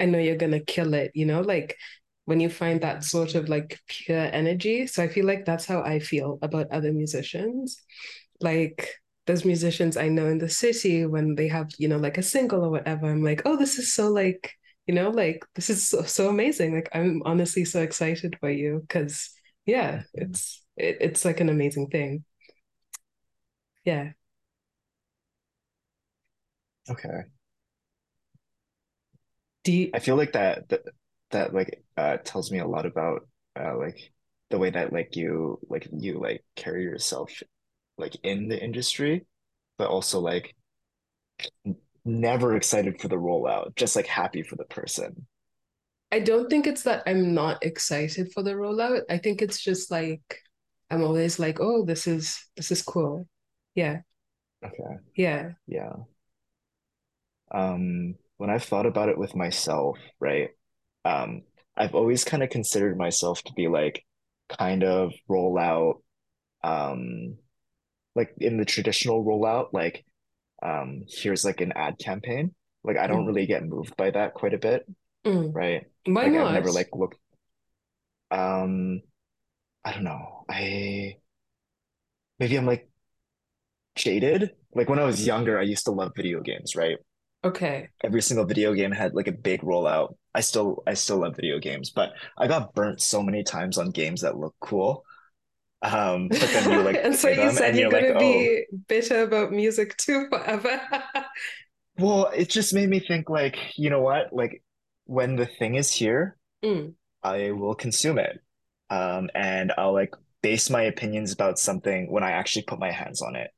I 0.00 0.06
know 0.06 0.18
you're 0.18 0.36
gonna 0.36 0.60
kill 0.60 0.94
it, 0.94 1.12
you 1.14 1.26
know, 1.26 1.40
like 1.40 1.76
when 2.24 2.40
you 2.40 2.48
find 2.50 2.80
that 2.82 3.04
sort 3.04 3.34
of 3.34 3.48
like 3.48 3.80
pure 3.88 4.18
energy. 4.32 4.86
So 4.86 5.02
I 5.02 5.08
feel 5.08 5.26
like 5.26 5.44
that's 5.44 5.66
how 5.66 5.82
I 5.82 5.98
feel 5.98 6.38
about 6.42 6.70
other 6.70 6.92
musicians. 6.92 7.78
Like 8.40 8.88
those 9.26 9.44
musicians 9.44 9.96
I 9.96 10.08
know 10.08 10.26
in 10.26 10.38
the 10.38 10.48
city 10.48 11.06
when 11.06 11.34
they 11.36 11.48
have, 11.48 11.70
you 11.78 11.88
know, 11.88 11.98
like 11.98 12.18
a 12.18 12.22
single 12.22 12.64
or 12.64 12.70
whatever, 12.70 13.06
I'm 13.10 13.22
like, 13.22 13.42
oh, 13.44 13.56
this 13.56 13.78
is 13.78 13.94
so 13.94 14.08
like, 14.10 14.52
you 14.86 14.94
know, 14.94 15.10
like 15.10 15.44
this 15.54 15.70
is 15.70 15.88
so, 15.88 16.02
so 16.02 16.28
amazing. 16.28 16.74
Like 16.74 16.88
I'm 16.94 17.22
honestly 17.24 17.64
so 17.64 17.82
excited 17.82 18.36
for 18.40 18.50
you 18.50 18.80
because 18.80 19.30
yeah, 19.66 20.02
it's 20.14 20.62
it, 20.76 20.98
it's 21.00 21.24
like 21.24 21.40
an 21.40 21.48
amazing 21.48 21.88
thing. 21.88 22.24
Yeah. 23.84 24.12
Okay. 26.90 27.32
Do 29.64 29.72
you 29.72 29.90
I 29.94 29.98
feel 30.00 30.16
like 30.16 30.32
that 30.32 30.68
that 30.70 30.82
that 31.30 31.54
like 31.54 31.84
uh 31.96 32.18
tells 32.18 32.50
me 32.50 32.58
a 32.58 32.66
lot 32.66 32.86
about 32.86 33.28
uh 33.58 33.76
like 33.76 34.12
the 34.50 34.58
way 34.58 34.70
that 34.70 34.92
like 34.92 35.16
you 35.16 35.58
like 35.68 35.88
you 35.92 36.18
like 36.20 36.44
carry 36.56 36.82
yourself 36.82 37.42
like 37.98 38.16
in 38.24 38.48
the 38.48 38.62
industry, 38.62 39.26
but 39.78 39.88
also 39.88 40.20
like 40.20 40.56
never 42.04 42.56
excited 42.56 43.00
for 43.00 43.08
the 43.08 43.16
rollout, 43.16 43.74
just 43.76 43.96
like 43.96 44.06
happy 44.06 44.42
for 44.42 44.56
the 44.56 44.64
person. 44.64 45.26
I 46.12 46.20
don't 46.20 46.48
think 46.50 46.66
it's 46.68 46.84
that 46.84 47.02
I'm 47.06 47.34
not 47.34 47.64
excited 47.64 48.32
for 48.32 48.42
the 48.44 48.52
rollout. 48.52 49.02
I 49.10 49.18
think 49.18 49.42
it's 49.42 49.62
just 49.62 49.90
like 49.90 50.40
I'm 50.90 51.02
always 51.02 51.38
like, 51.38 51.58
oh, 51.60 51.84
this 51.84 52.06
is 52.06 52.38
this 52.56 52.70
is 52.70 52.82
cool. 52.82 53.28
Yeah. 53.74 54.02
Okay. 54.64 54.98
Yeah. 55.14 55.52
Yeah. 55.66 56.04
Um, 57.50 58.14
when 58.38 58.50
I've 58.50 58.64
thought 58.64 58.86
about 58.86 59.08
it 59.08 59.18
with 59.18 59.34
myself, 59.36 59.98
right? 60.20 60.50
Um, 61.04 61.42
I've 61.76 61.94
always 61.94 62.24
kind 62.24 62.42
of 62.42 62.50
considered 62.50 62.96
myself 62.96 63.42
to 63.44 63.52
be 63.54 63.68
like 63.68 64.04
kind 64.58 64.84
of 64.84 65.12
rollout, 65.30 66.02
um, 66.64 67.38
like 68.16 68.34
in 68.38 68.58
the 68.58 68.66
traditional 68.66 69.24
rollout, 69.24 69.68
like 69.72 70.04
um, 70.62 71.04
here's 71.08 71.44
like 71.44 71.60
an 71.62 71.72
ad 71.76 71.96
campaign. 71.98 72.54
Like 72.84 72.98
I 72.98 73.08
don't 73.08 73.24
Mm. 73.24 73.26
really 73.26 73.46
get 73.46 73.64
moved 73.64 73.96
by 73.96 74.10
that 74.12 74.34
quite 74.34 74.54
a 74.54 74.58
bit, 74.58 74.86
Mm. 75.24 75.54
right? 75.54 75.86
Why 76.04 76.26
Like 76.26 76.34
I've 76.34 76.52
never 76.52 76.72
like 76.72 76.88
looked, 76.92 77.18
um, 78.30 79.02
I 79.84 79.92
don't 79.92 80.04
know. 80.04 80.44
I 80.48 81.16
maybe 82.38 82.56
I'm 82.56 82.66
like 82.66 82.88
jaded. 83.94 84.50
Like 84.74 84.88
when 84.88 84.98
I 84.98 85.04
was 85.04 85.26
younger, 85.26 85.58
I 85.58 85.62
used 85.62 85.84
to 85.84 85.92
love 85.92 86.12
video 86.16 86.40
games, 86.40 86.74
right? 86.74 86.98
Okay. 87.44 87.88
every 88.04 88.22
single 88.22 88.44
video 88.44 88.72
game 88.72 88.92
had 88.92 89.14
like 89.14 89.26
a 89.26 89.32
big 89.32 89.62
rollout. 89.62 90.14
I 90.34 90.40
still 90.40 90.82
I 90.86 90.94
still 90.94 91.18
love 91.18 91.36
video 91.36 91.58
games, 91.58 91.90
but 91.90 92.12
I 92.38 92.46
got 92.46 92.74
burnt 92.74 93.00
so 93.00 93.22
many 93.22 93.42
times 93.42 93.78
on 93.78 93.90
games 93.90 94.20
that 94.20 94.36
look 94.36 94.54
cool. 94.60 95.04
Um, 95.82 96.28
but 96.28 96.38
then 96.38 96.70
you 96.70 96.82
like 96.82 96.96
And 97.02 97.14
so 97.16 97.28
you 97.28 97.50
said 97.50 97.76
you're 97.76 97.90
you're 97.90 98.00
gonna 98.00 98.14
oh, 98.14 98.18
be 98.18 98.64
bitter 98.86 99.22
about 99.22 99.50
music 99.50 99.96
too 99.96 100.28
forever. 100.30 100.80
well, 101.98 102.28
it 102.28 102.48
just 102.48 102.72
made 102.72 102.88
me 102.88 103.00
think 103.00 103.28
like, 103.28 103.58
you 103.76 103.90
know 103.90 104.00
what? 104.00 104.32
Like 104.32 104.62
when 105.06 105.36
the 105.36 105.46
thing 105.46 105.74
is 105.74 105.92
here, 105.92 106.36
Mm. 106.64 106.94
I 107.22 107.50
will 107.52 107.74
consume 107.74 108.18
it. 108.18 108.40
Um, 108.90 109.30
and 109.34 109.72
I'll 109.76 109.92
like 109.92 110.14
base 110.42 110.70
my 110.70 110.82
opinions 110.82 111.32
about 111.32 111.58
something 111.58 112.10
when 112.10 112.22
I 112.24 112.32
actually 112.32 112.62
put 112.62 112.78
my 112.78 112.90
hands 112.90 113.22
on 113.22 113.36
it. 113.36 113.50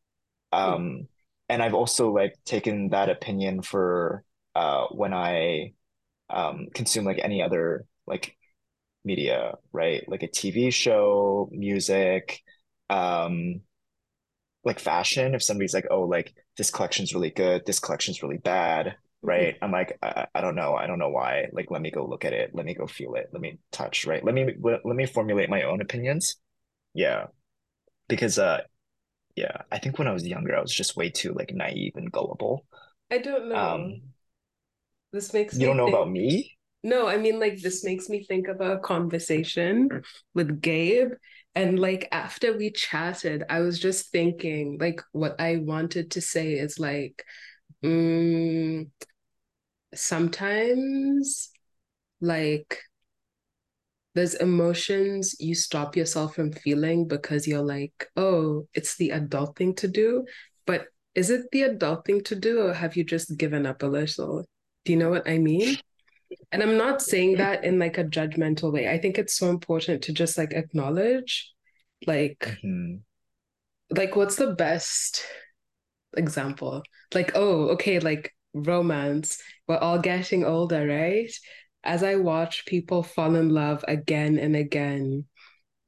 Mm. 0.52 0.58
Um, 0.58 1.08
and 1.48 1.62
I've 1.62 1.74
also 1.74 2.10
like 2.12 2.34
taken 2.44 2.90
that 2.90 3.10
opinion 3.10 3.62
for 3.62 4.24
uh 4.54 4.86
when 4.92 5.12
I 5.12 5.72
um 6.30 6.68
consume 6.74 7.04
like 7.04 7.18
any 7.22 7.42
other 7.42 7.86
like 8.06 8.36
media, 9.04 9.54
right? 9.72 10.04
Like 10.08 10.22
a 10.22 10.28
TV 10.28 10.70
show, 10.70 11.48
music, 11.52 12.42
um, 12.90 13.62
like 14.64 14.78
fashion. 14.80 15.34
If 15.34 15.42
somebody's 15.42 15.74
like, 15.74 15.86
oh, 15.90 16.02
like 16.02 16.34
this 16.56 16.70
collection's 16.70 17.14
really 17.14 17.30
good, 17.30 17.66
this 17.66 17.78
collection's 17.78 18.22
really 18.22 18.38
bad. 18.38 18.96
Right? 19.24 19.56
I'm 19.62 19.72
like, 19.72 19.98
I, 20.02 20.26
I 20.34 20.40
don't 20.40 20.54
know. 20.54 20.74
I 20.74 20.86
don't 20.86 20.98
know 20.98 21.10
why. 21.10 21.46
Like, 21.52 21.70
let 21.70 21.82
me 21.82 21.90
go 21.90 22.06
look 22.06 22.24
at 22.24 22.32
it. 22.32 22.50
Let 22.54 22.66
me 22.66 22.74
go 22.74 22.86
feel 22.86 23.14
it. 23.14 23.30
Let 23.32 23.40
me 23.40 23.58
touch, 23.72 24.06
right? 24.06 24.24
Let 24.24 24.34
me 24.34 24.54
let, 24.60 24.84
let 24.84 24.96
me 24.96 25.06
formulate 25.06 25.50
my 25.50 25.62
own 25.62 25.80
opinions. 25.80 26.36
Yeah. 26.94 27.26
Because 28.08 28.38
uh 28.38 28.60
yeah, 29.34 29.62
I 29.72 29.78
think 29.78 29.98
when 29.98 30.06
I 30.06 30.12
was 30.12 30.26
younger, 30.26 30.56
I 30.56 30.60
was 30.60 30.72
just 30.72 30.96
way 30.96 31.10
too 31.10 31.32
like 31.32 31.52
naive 31.52 31.92
and 31.96 32.12
gullible. 32.12 32.64
I 33.10 33.18
don't 33.18 33.48
know. 33.48 33.56
Um, 33.56 34.02
This 35.12 35.32
makes 35.32 35.58
you 35.58 35.66
don't 35.66 35.76
know 35.76 35.88
about 35.88 36.10
me? 36.10 36.56
No, 36.82 37.08
I 37.08 37.16
mean, 37.16 37.40
like, 37.40 37.62
this 37.62 37.82
makes 37.82 38.10
me 38.10 38.24
think 38.24 38.46
of 38.46 38.60
a 38.60 38.78
conversation 38.78 39.88
with 40.34 40.60
Gabe. 40.60 41.12
And 41.54 41.78
like, 41.78 42.08
after 42.12 42.56
we 42.56 42.72
chatted, 42.72 43.42
I 43.48 43.60
was 43.60 43.78
just 43.78 44.10
thinking, 44.10 44.76
like, 44.78 45.00
what 45.12 45.40
I 45.40 45.56
wanted 45.56 46.10
to 46.12 46.20
say 46.20 46.52
is 46.52 46.78
like, 46.78 47.24
mm, 47.82 48.88
sometimes, 49.98 51.50
like, 52.20 52.78
there's 54.14 54.34
emotions 54.34 55.34
you 55.40 55.54
stop 55.54 55.96
yourself 55.96 56.34
from 56.34 56.52
feeling 56.52 57.08
because 57.08 57.48
you're 57.48 57.64
like, 57.64 58.08
oh, 58.16 58.66
it's 58.72 58.96
the 58.96 59.10
adult 59.10 59.56
thing 59.56 59.74
to 59.76 59.88
do. 59.88 60.24
But 60.66 60.86
is 61.14 61.30
it 61.30 61.46
the 61.50 61.62
adult 61.62 62.04
thing 62.04 62.22
to 62.24 62.36
do, 62.36 62.62
or 62.62 62.72
have 62.74 62.96
you 62.96 63.04
just 63.04 63.36
given 63.36 63.66
up 63.66 63.82
a 63.82 63.86
little? 63.86 64.44
Do 64.84 64.92
you 64.92 64.98
know 64.98 65.10
what 65.10 65.28
I 65.28 65.38
mean? 65.38 65.76
And 66.52 66.62
I'm 66.62 66.76
not 66.76 67.02
saying 67.02 67.36
that 67.36 67.64
in 67.64 67.78
like 67.78 67.98
a 67.98 68.04
judgmental 68.04 68.72
way. 68.72 68.88
I 68.88 68.98
think 68.98 69.18
it's 69.18 69.36
so 69.36 69.50
important 69.50 70.02
to 70.02 70.12
just 70.12 70.38
like 70.38 70.52
acknowledge, 70.52 71.52
like, 72.06 72.58
hmm 72.62 72.96
like 73.90 74.16
what's 74.16 74.36
the 74.36 74.54
best 74.54 75.24
example? 76.16 76.82
Like, 77.14 77.32
oh, 77.34 77.68
okay, 77.70 77.98
like 77.98 78.32
romance. 78.54 79.38
We're 79.68 79.78
all 79.78 79.98
getting 79.98 80.44
older, 80.44 80.86
right? 80.86 81.30
As 81.84 82.02
I 82.02 82.16
watch 82.16 82.66
people 82.66 83.02
fall 83.02 83.34
in 83.34 83.50
love 83.50 83.84
again 83.88 84.38
and 84.38 84.56
again, 84.56 85.26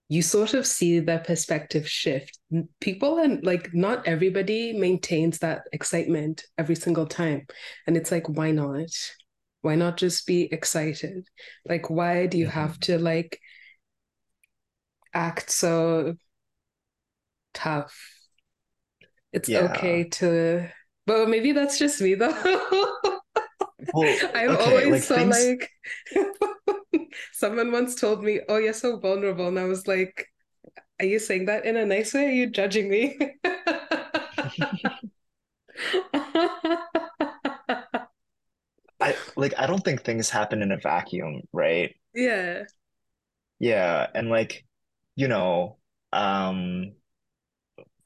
you 0.09 0.22
sort 0.22 0.55
of 0.55 0.66
see 0.66 1.00
their 1.00 1.18
perspective 1.18 1.88
shift. 1.88 2.38
People 2.81 3.18
and 3.18 3.44
like 3.44 3.74
not 3.74 4.07
everybody 4.07 4.72
maintains 4.72 5.38
that 5.40 5.62
excitement 5.72 6.44
every 6.59 6.76
single 6.76 7.07
time. 7.07 7.46
And 7.87 7.96
it's 7.96 8.12
like, 8.12 8.29
why 8.29 8.52
not? 8.52 8.90
Why 9.62 9.74
not 9.74 9.96
just 9.96 10.26
be 10.26 10.52
excited? 10.52 11.26
Like, 11.68 11.90
why 11.90 12.26
do 12.26 12.38
you 12.38 12.46
have 12.46 12.79
hmm 12.79 12.81
to 12.81 12.98
like 12.98 13.40
act 15.14 15.50
so 15.50 16.16
tough? 17.55 17.96
It's 19.33 19.50
Yeah. 19.50 19.55
okay 19.55 20.05
to, 20.05 20.68
but 21.07 21.29
maybe 21.29 21.53
that's 21.53 21.79
just 21.79 22.01
me 22.01 22.14
though. 22.14 22.33
Well, 23.92 24.21
I'm 24.35 24.57
okay, 24.57 24.57
always 24.57 24.87
like 24.87 25.07
so 25.07 25.14
things 25.14 25.25
like, 25.25 25.71
someone 27.33 27.73
once 27.73 27.95
told 27.95 28.23
me, 28.23 28.40
Oh, 28.49 28.57
you're 28.59 28.73
so 28.73 28.99
vulnerable. 28.99 29.49
And 29.49 29.59
I 29.59 29.64
was 29.64 29.87
like, 29.87 30.27
Are 31.01 31.07
you 31.07 31.19
saying 31.19 31.47
that 31.47 31.66
in 31.66 31.77
a 31.77 31.87
nice 31.87 32.14
way? 32.14 32.29
Are 32.29 32.33
you 32.33 32.49
judging 32.51 32.90
me? 32.90 33.19
I 39.01 39.16
like 39.37 39.55
I 39.59 39.66
don't 39.66 39.83
think 39.85 40.03
things 40.03 40.29
happen 40.31 40.62
in 40.62 40.73
a 40.73 40.77
vacuum, 40.79 41.42
right? 41.53 41.95
yeah. 42.14 42.66
Yeah, 43.59 44.07
and 44.14 44.29
like, 44.29 44.64
you 45.16 45.29
know, 45.29 45.79
um 46.12 46.95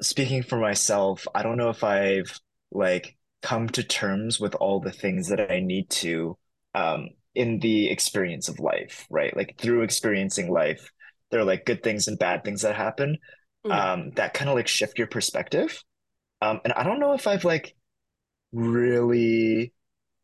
speaking 0.03 0.43
for 0.43 0.59
myself, 0.59 1.27
I 1.35 1.43
don't 1.43 1.57
know 1.57 1.71
if 1.71 1.85
I've 1.85 2.39
like 2.73 3.17
come 3.43 3.69
to 3.71 3.83
terms 3.83 4.39
with 4.41 4.55
all 4.57 4.81
the 4.81 4.93
things 4.93 5.29
that 5.29 5.51
I 5.51 5.61
need 5.61 5.91
to 5.91 6.37
um 6.75 7.09
in 7.35 7.61
the 7.61 7.91
experience 7.91 8.49
of 8.49 8.59
life, 8.61 9.07
right? 9.11 9.37
Like 9.37 9.57
through 9.59 9.83
experiencing 9.83 10.51
life, 10.51 10.91
there 11.31 11.41
are 11.41 11.45
like 11.45 11.65
good 11.67 11.83
things 11.83 12.09
and 12.09 12.19
bad 12.19 12.45
things 12.45 12.63
that 12.63 12.77
happen 12.77 13.19
Mm, 13.65 13.81
um 13.81 14.11
that 14.17 14.35
kind 14.35 14.51
of 14.51 14.57
like 14.57 14.69
shift 14.69 14.99
your 14.99 15.07
perspective. 15.09 15.83
Um 16.43 16.61
and 16.65 16.73
I 16.75 16.85
don't 16.85 17.01
know 17.01 17.15
if 17.15 17.27
I've 17.27 17.45
like 17.45 17.75
really 18.53 19.73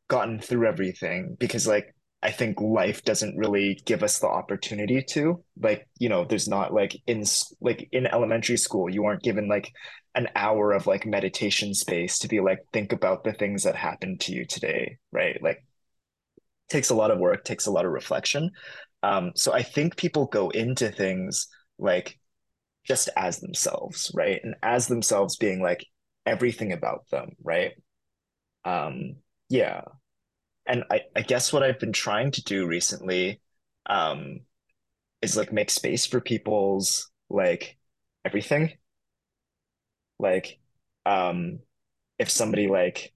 gotten 0.08 0.40
through 0.40 0.68
everything 0.68 1.36
because 1.40 1.68
like 1.68 1.95
I 2.22 2.30
think 2.30 2.60
life 2.60 3.04
doesn't 3.04 3.36
really 3.36 3.80
give 3.84 4.02
us 4.02 4.18
the 4.18 4.26
opportunity 4.26 5.02
to. 5.10 5.44
Like, 5.60 5.86
you 5.98 6.08
know, 6.08 6.24
there's 6.24 6.48
not 6.48 6.72
like 6.72 6.96
in 7.06 7.24
like 7.60 7.88
in 7.92 8.06
elementary 8.06 8.56
school, 8.56 8.90
you 8.90 9.04
aren't 9.04 9.22
given 9.22 9.48
like 9.48 9.72
an 10.14 10.28
hour 10.34 10.72
of 10.72 10.86
like 10.86 11.06
meditation 11.06 11.74
space 11.74 12.18
to 12.20 12.28
be 12.28 12.40
like 12.40 12.60
think 12.72 12.92
about 12.92 13.22
the 13.22 13.32
things 13.32 13.64
that 13.64 13.76
happened 13.76 14.20
to 14.22 14.32
you 14.32 14.46
today, 14.46 14.96
right? 15.12 15.40
Like 15.42 15.64
takes 16.68 16.90
a 16.90 16.94
lot 16.94 17.10
of 17.10 17.18
work, 17.18 17.44
takes 17.44 17.66
a 17.66 17.70
lot 17.70 17.84
of 17.84 17.92
reflection. 17.92 18.50
Um, 19.02 19.32
so 19.36 19.52
I 19.52 19.62
think 19.62 19.96
people 19.96 20.26
go 20.26 20.50
into 20.50 20.90
things 20.90 21.48
like 21.78 22.18
just 22.84 23.08
as 23.16 23.38
themselves, 23.40 24.10
right? 24.14 24.40
And 24.42 24.54
as 24.62 24.86
themselves 24.88 25.36
being 25.36 25.60
like 25.60 25.84
everything 26.24 26.72
about 26.72 27.08
them, 27.10 27.30
right? 27.42 27.72
Um, 28.64 29.16
yeah. 29.48 29.82
And 30.66 30.84
I, 30.90 31.02
I 31.14 31.22
guess 31.22 31.52
what 31.52 31.62
I've 31.62 31.78
been 31.78 31.92
trying 31.92 32.32
to 32.32 32.42
do 32.42 32.66
recently 32.66 33.40
um, 33.86 34.40
is 35.22 35.36
like 35.36 35.52
make 35.52 35.70
space 35.70 36.06
for 36.06 36.20
people's 36.20 37.10
like 37.30 37.76
everything. 38.24 38.72
Like, 40.18 40.58
um, 41.04 41.60
if 42.18 42.30
somebody 42.30 42.68
like 42.68 43.12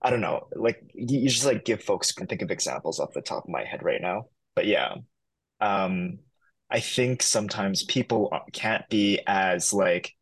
I 0.00 0.10
don't 0.10 0.20
know, 0.20 0.48
like 0.56 0.82
you 0.94 1.28
just 1.28 1.44
like 1.46 1.64
give 1.64 1.82
folks 1.82 2.12
can 2.12 2.26
think 2.26 2.42
of 2.42 2.50
examples 2.50 2.98
off 2.98 3.12
the 3.14 3.22
top 3.22 3.44
of 3.44 3.50
my 3.50 3.64
head 3.64 3.82
right 3.82 4.00
now. 4.00 4.26
But 4.56 4.66
yeah, 4.66 4.96
um, 5.60 6.20
I 6.70 6.80
think 6.80 7.22
sometimes 7.22 7.84
people 7.84 8.36
can't 8.52 8.88
be 8.88 9.20
as 9.26 9.72
like 9.72 10.14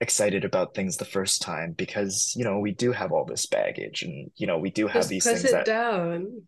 excited 0.00 0.44
about 0.44 0.74
things 0.74 0.96
the 0.96 1.04
first 1.04 1.42
time 1.42 1.72
because 1.72 2.32
you 2.36 2.44
know 2.44 2.58
we 2.58 2.72
do 2.72 2.92
have 2.92 3.12
all 3.12 3.24
this 3.24 3.46
baggage 3.46 4.02
and 4.02 4.30
you 4.36 4.46
know 4.46 4.58
we 4.58 4.70
do 4.70 4.86
have 4.86 4.94
Just 5.02 5.08
these 5.08 5.24
put 5.24 5.34
things 5.34 5.44
it 5.44 5.50
that 5.52 5.64
down. 5.64 6.42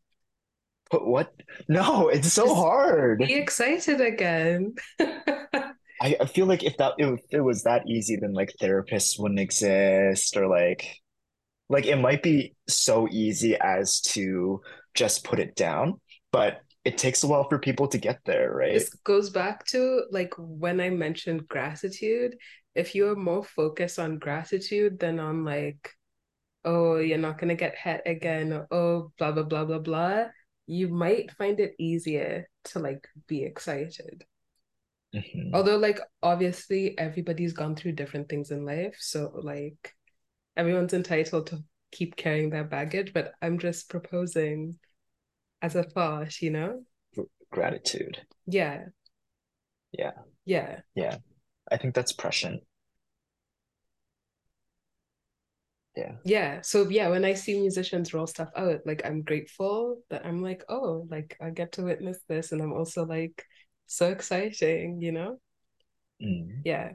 put 0.91 1.07
what? 1.07 1.33
No, 1.69 2.09
it's 2.09 2.33
so 2.33 2.45
Just 2.45 2.57
hard. 2.57 3.19
Be 3.19 3.35
excited 3.35 4.01
again. 4.01 4.75
I, 6.01 6.17
I 6.21 6.27
feel 6.27 6.47
like 6.47 6.65
if 6.65 6.77
that 6.79 6.95
if 6.99 7.21
it 7.31 7.41
was 7.41 7.63
that 7.63 7.89
easy, 7.89 8.17
then 8.17 8.33
like 8.33 8.53
therapists 8.61 9.19
wouldn't 9.19 9.41
exist 9.41 10.37
or 10.37 10.49
like 10.49 10.97
like 11.69 11.87
it 11.87 11.97
might 11.97 12.23
be 12.23 12.55
so 12.69 13.09
easy 13.11 13.57
as 13.61 14.01
to 14.01 14.61
just 14.95 15.25
put 15.25 15.41
it 15.41 15.57
down, 15.57 16.01
but 16.33 16.61
it 16.85 16.99
takes 16.99 17.23
a 17.23 17.29
while 17.29 17.49
for 17.49 17.59
people 17.59 17.89
to 17.89 17.99
get 17.99 18.21
there, 18.27 18.53
right? 18.53 18.75
This 18.75 18.91
goes 19.05 19.31
back 19.31 19.65
to 19.69 20.03
like 20.11 20.35
when 20.39 20.81
I 20.81 20.91
mentioned 20.91 21.49
gratitude. 21.49 22.37
If 22.75 22.95
you're 22.95 23.17
more 23.17 23.45
focused 23.45 23.99
on 23.99 24.19
gratitude 24.19 24.99
than 24.99 25.21
on 25.21 25.45
like, 25.45 25.91
oh, 26.65 26.97
you're 26.97 27.19
not 27.19 27.39
gonna 27.39 27.55
get 27.55 27.77
hit 27.77 28.03
again, 28.07 28.53
or 28.53 28.67
oh, 28.71 29.13
blah 29.19 29.33
blah 29.33 29.43
blah 29.43 29.65
blah 29.65 29.79
blah, 29.79 30.25
you 30.67 30.89
might 30.89 31.33
find 31.33 31.61
it 31.61 31.75
easier 31.79 32.49
to 32.65 32.79
like 32.79 33.07
be 33.27 33.45
excited. 33.45 34.25
Mhm. 35.15 35.53
Although, 35.53 35.77
like, 35.77 36.01
obviously, 36.23 36.97
everybody's 36.99 37.53
gone 37.53 37.77
through 37.77 37.93
different 37.93 38.29
things 38.29 38.51
in 38.51 38.65
life. 38.65 38.97
So, 38.99 39.31
like, 39.43 39.95
everyone's 40.57 40.95
entitled 40.95 41.49
to 41.49 41.63
keep 41.91 42.17
carrying 42.17 42.49
their 42.49 42.65
baggage, 42.65 43.13
but 43.13 43.35
I'm 43.43 43.59
just 43.59 43.91
proposing 43.91 44.79
as 45.61 45.77
a 45.77 45.83
thought, 45.83 46.41
you 46.41 46.51
know? 46.51 46.85
Gratitude. 47.51 48.25
Yeah, 48.47 48.87
Yeah. 49.93 50.13
yeah, 50.47 50.81
Yeah. 50.95 51.19
I 51.73 51.77
think 51.79 51.95
that's 51.95 52.13
prescient. 52.13 52.63
Yeah. 55.97 56.13
yeah. 56.25 56.61
So, 56.63 56.89
yeah, 56.89 57.09
when 57.09 57.25
I 57.25 57.35
see 57.35 57.61
musicians 57.61 58.15
roll 58.15 58.27
stuff 58.27 58.49
out, 58.57 58.81
like, 58.87 59.03
I'm 59.05 59.23
grateful 59.23 60.03
that 60.11 60.25
I'm 60.25 60.43
like, 60.43 60.65
oh, 60.69 61.07
like, 61.11 61.37
I 61.41 61.51
get 61.51 61.73
to 61.73 61.83
witness 61.83 62.19
this. 62.29 62.53
And 62.53 62.63
I'm 62.63 62.73
also 62.73 63.05
like, 63.05 63.45
so 63.87 64.09
exciting, 64.11 65.03
you 65.03 65.13
know? 65.13 65.39
Mm. 66.23 66.63
Yeah, 66.65 66.93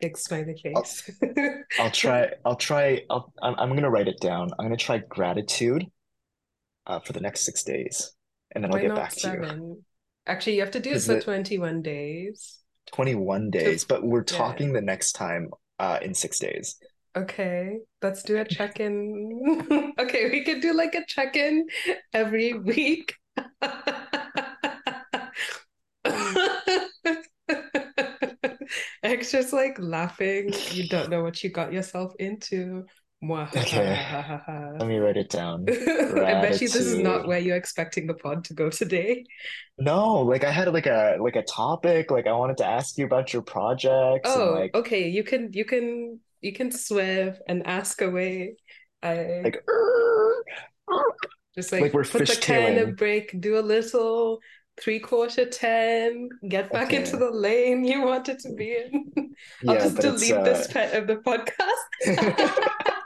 big 0.00 0.18
smiley 0.18 0.60
I'll. 0.74 0.86
I'll 1.80 1.90
try 1.90 2.30
I'll 2.44 2.56
try 2.56 3.02
I'll 3.10 3.32
I'm, 3.42 3.54
I'm 3.58 3.74
gonna 3.74 3.90
write 3.90 4.08
it 4.08 4.20
down. 4.20 4.50
I'm 4.58 4.66
gonna 4.66 4.76
try 4.76 4.98
gratitude 4.98 5.86
uh, 6.86 7.00
for 7.00 7.12
the 7.12 7.20
next 7.20 7.44
six 7.44 7.62
days 7.62 8.12
and 8.52 8.62
then 8.62 8.72
I'll 8.72 8.78
get 8.78 8.94
back 8.94 9.10
to 9.10 9.30
you. 9.30 9.84
Actually, 10.26 10.54
you 10.56 10.60
have 10.60 10.70
to 10.72 10.80
do 10.80 10.92
it 10.92 11.02
for 11.02 11.14
the 11.14 11.20
21 11.20 11.82
days. 11.82 12.58
21 12.92 13.50
To, 13.50 13.58
days, 13.58 13.84
but 13.84 14.04
we're 14.04 14.20
yeah. 14.20 14.38
talking 14.38 14.72
the 14.72 14.80
next 14.80 15.12
time 15.12 15.50
uh 15.78 15.98
in 16.02 16.14
six 16.14 16.38
days. 16.38 16.76
Okay, 17.16 17.78
let's 18.02 18.22
do 18.22 18.36
a 18.38 18.44
check-in. 18.56 19.92
Okay, 19.98 20.30
we 20.30 20.44
could 20.44 20.60
do 20.60 20.72
like 20.72 20.94
a 20.94 21.04
check-in 21.06 21.66
every 22.12 22.52
week. 22.54 23.14
Just 29.34 29.52
like 29.52 29.76
laughing. 29.80 30.52
You 30.70 30.86
don't 30.88 31.10
know 31.10 31.24
what 31.24 31.42
you 31.42 31.50
got 31.50 31.72
yourself 31.72 32.12
into. 32.20 32.84
Okay, 33.56 33.98
let 34.78 34.88
me 34.88 34.98
write 34.98 35.16
it 35.16 35.30
down. 35.30 35.66
I 35.70 36.34
bet 36.34 36.60
you 36.60 36.68
this 36.68 36.86
is 36.86 36.98
not 36.98 37.26
where 37.26 37.38
you're 37.38 37.56
expecting 37.56 38.06
the 38.06 38.14
pod 38.14 38.44
to 38.46 38.54
go 38.54 38.70
today. 38.70 39.24
No, 39.78 40.20
like 40.22 40.44
I 40.44 40.50
had 40.52 40.72
like 40.72 40.86
a 40.86 41.16
like 41.20 41.36
a 41.36 41.42
topic, 41.42 42.10
like 42.10 42.26
I 42.26 42.32
wanted 42.32 42.58
to 42.58 42.66
ask 42.66 42.96
you 42.98 43.04
about 43.06 43.32
your 43.32 43.42
projects 43.42 44.36
and 44.36 44.50
Oh, 44.50 44.50
like 44.50 44.74
okay. 44.74 45.08
You 45.08 45.22
can 45.24 45.52
you 45.52 45.64
can 45.64 46.20
you 46.40 46.52
can 46.52 46.70
swerve 46.72 47.40
and 47.48 47.66
ask 47.66 48.00
away. 48.02 48.56
I 49.02 49.44
like 49.44 49.64
just 51.54 51.72
like 51.72 51.82
like 51.82 51.94
we're 51.94 52.04
put 52.08 52.26
the 52.26 52.36
can 52.36 52.78
a 52.78 52.86
fishtailing. 52.86 52.96
break, 52.96 53.40
do 53.40 53.58
a 53.58 53.60
little 53.60 54.40
three 54.80 54.98
quarter 54.98 55.46
ten, 55.46 56.28
get 56.48 56.72
back 56.72 56.92
into 56.92 57.16
the 57.16 57.30
lane 57.30 57.84
you 57.84 58.02
wanted 58.02 58.38
to 58.40 58.50
be 58.54 58.76
in. 58.76 59.34
I'll 59.68 59.76
Yeah, 59.76 59.78
just 59.78 60.00
delete 60.00 60.44
this 60.44 60.66
uh 60.66 60.68
pet 60.68 60.94
of 60.94 61.06
the 61.06 61.16
podcast. 61.16 61.84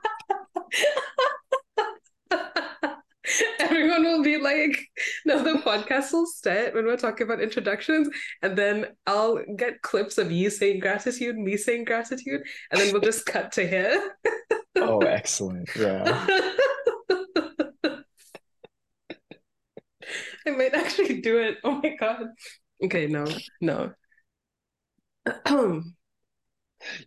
Everyone 3.59 4.05
will 4.05 4.23
be 4.23 4.39
like, 4.39 4.89
no, 5.27 5.43
the 5.43 5.61
podcast 5.61 6.13
will 6.13 6.27
start 6.27 6.75
when 6.75 6.87
we're 6.87 6.97
talking 6.97 7.27
about 7.27 7.43
introductions, 7.43 8.09
and 8.43 8.57
then 8.57 8.87
I'll 9.07 9.41
get 9.57 9.83
clips 9.83 10.19
of 10.19 10.33
you 10.33 10.51
saying 10.51 10.81
gratitude, 10.81 11.37
me 11.37 11.57
saying 11.57 11.85
gratitude, 11.85 12.43
and 12.71 12.81
then 12.81 12.93
we'll 12.93 13.03
just 13.03 13.27
cut 13.27 13.53
to 13.53 13.67
here. 13.67 14.17
oh 14.77 15.01
excellent. 15.01 15.69
Yeah. 15.77 16.27
I 20.47 20.51
might 20.53 20.75
actually 20.75 21.21
do 21.21 21.39
it. 21.39 21.59
Oh 21.65 21.81
my 21.83 21.97
god. 22.01 22.29
Okay, 22.83 23.07
no, 23.07 23.27
no. 23.61 23.93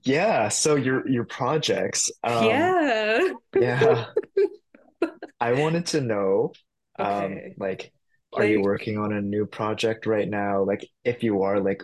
Yeah, 0.04 0.50
so 0.50 0.76
your 0.76 1.08
your 1.08 1.26
projects. 1.26 2.12
Um 2.24 2.76
yeah. 2.86 3.34
yeah, 3.60 4.08
I 5.40 5.54
wanted 5.54 5.88
to 5.88 6.02
know 6.02 6.54
um 7.00 7.44
Okay. 7.44 7.56
like 7.58 7.92
are 8.34 8.46
you 8.46 8.62
working 8.62 8.98
on 8.98 9.12
a 9.14 9.22
new 9.22 9.46
project 9.46 10.06
right 10.06 10.28
now? 10.30 10.64
Like 10.64 10.88
if 11.04 11.22
you 11.24 11.44
are, 11.44 11.60
like 11.60 11.84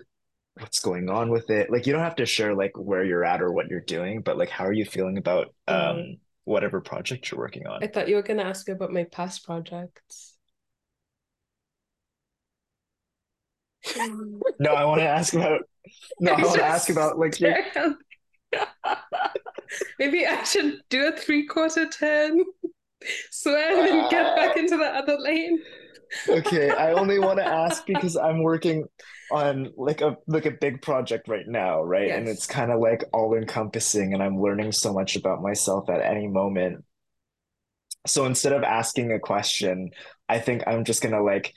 what's 0.60 0.80
going 0.80 1.10
on 1.10 1.32
with 1.32 1.50
it? 1.52 1.72
Like 1.72 1.88
you 1.88 1.94
don't 1.94 2.04
have 2.04 2.18
to 2.18 2.26
share 2.28 2.56
like 2.56 2.74
where 2.78 3.04
you're 3.06 3.26
at 3.26 3.42
or 3.42 3.52
what 3.54 3.70
you're 3.70 3.82
doing, 3.82 4.22
but 4.22 4.38
like 4.38 4.50
how 4.50 4.66
are 4.66 4.74
you 4.74 4.86
feeling 4.86 5.18
about 5.18 5.54
uh, 5.68 5.74
um 5.74 6.18
whatever 6.46 6.82
project 6.82 7.32
you're 7.32 7.40
working 7.42 7.68
on? 7.68 7.82
I 7.82 7.88
thought 7.88 8.08
you 8.08 8.16
were 8.16 8.22
gonna 8.22 8.44
ask 8.44 8.68
me 8.68 8.74
about 8.74 8.94
my 8.94 9.04
past 9.06 9.44
projects. 9.44 10.38
No, 14.60 14.74
I 14.74 14.86
want 14.86 15.00
to 15.02 15.08
ask 15.08 15.34
about 15.34 15.62
no, 16.20 16.34
I 16.34 16.42
want 16.42 16.56
to 16.56 16.66
ask 16.66 16.90
about 16.90 17.18
like 17.18 17.40
your. 17.40 17.56
Maybe 20.00 20.26
I 20.26 20.44
should 20.44 20.82
do 20.90 21.08
a 21.08 21.12
three 21.12 21.46
quarter 21.46 21.88
turn, 21.90 22.44
swerve, 23.32 23.90
and 23.90 24.10
get 24.10 24.36
back 24.36 24.58
into 24.58 24.78
the 24.78 24.86
other 24.86 25.18
lane. 25.20 25.62
okay. 26.30 26.70
I 26.70 26.94
only 26.94 27.20
want 27.28 27.40
to 27.40 27.46
ask 27.46 27.86
because 27.86 28.16
I'm 28.16 28.42
working 28.44 28.86
on 29.32 29.74
like 29.76 30.02
a 30.02 30.18
like 30.28 30.46
a 30.46 30.52
big 30.52 30.82
project 30.82 31.28
right 31.28 31.48
now, 31.48 31.82
right? 31.84 32.12
And 32.12 32.28
it's 32.28 32.46
kind 32.46 32.72
of 32.72 32.80
like 32.80 33.04
all 33.14 33.34
encompassing 33.36 34.14
and 34.14 34.24
I'm 34.24 34.42
learning 34.42 34.72
so 34.72 34.94
much 34.94 35.16
about 35.16 35.42
myself 35.42 35.90
at 35.90 36.02
any 36.02 36.28
moment. 36.28 36.86
So 38.06 38.26
instead 38.26 38.54
of 38.54 38.64
asking 38.64 39.12
a 39.12 39.20
question, 39.20 39.92
I 40.30 40.40
think 40.40 40.64
I'm 40.66 40.86
just 40.86 41.02
gonna 41.02 41.22
like 41.22 41.54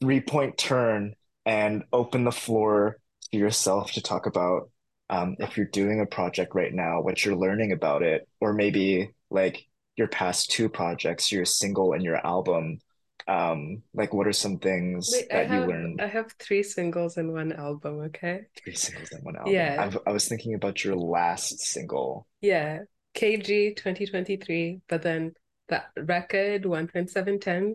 three 0.00 0.20
point 0.20 0.58
turn 0.58 1.14
and 1.44 1.84
open 1.92 2.24
the 2.24 2.32
floor 2.32 2.98
yourself 3.32 3.92
to 3.92 4.02
talk 4.02 4.26
about 4.26 4.70
um, 5.10 5.36
if 5.38 5.56
you're 5.56 5.66
doing 5.66 6.00
a 6.00 6.06
project 6.06 6.54
right 6.54 6.72
now, 6.72 7.02
what 7.02 7.24
you're 7.24 7.36
learning 7.36 7.72
about 7.72 8.02
it, 8.02 8.26
or 8.40 8.52
maybe 8.52 9.10
like 9.30 9.66
your 9.96 10.08
past 10.08 10.50
two 10.50 10.68
projects, 10.68 11.30
your 11.30 11.44
single 11.44 11.92
and 11.92 12.02
your 12.02 12.24
album. 12.24 12.78
Um, 13.26 13.82
like 13.94 14.12
what 14.12 14.26
are 14.26 14.32
some 14.34 14.58
things 14.58 15.08
Wait, 15.12 15.26
I 15.30 15.44
that 15.44 15.50
you 15.50 15.60
have 15.60 15.68
learned? 15.68 16.00
I 16.00 16.06
have 16.08 16.32
three 16.38 16.62
singles 16.62 17.16
in 17.16 17.32
one 17.32 17.52
album, 17.52 18.00
okay? 18.06 18.42
Three 18.62 18.74
singles 18.74 19.10
in 19.12 19.20
one 19.20 19.36
album. 19.36 19.52
Yeah, 19.54 19.76
I've, 19.78 19.98
I 20.06 20.12
was 20.12 20.28
thinking 20.28 20.54
about 20.54 20.84
your 20.84 20.96
last 20.96 21.60
single. 21.60 22.26
yeah. 22.40 22.80
KG 23.14 23.76
2023, 23.76 24.80
but 24.88 25.02
then 25.02 25.34
the 25.68 25.82
record 25.96 26.64
1.710. 26.64 27.74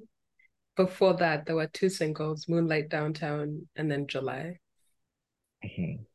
Before 0.75 1.13
that, 1.15 1.45
there 1.45 1.55
were 1.55 1.67
two 1.67 1.89
singles, 1.89 2.47
Moonlight 2.49 2.89
Downtown 2.89 3.67
and 3.75 3.89
then 3.89 4.07
July. 4.07 4.59
Mhm. 5.63 6.05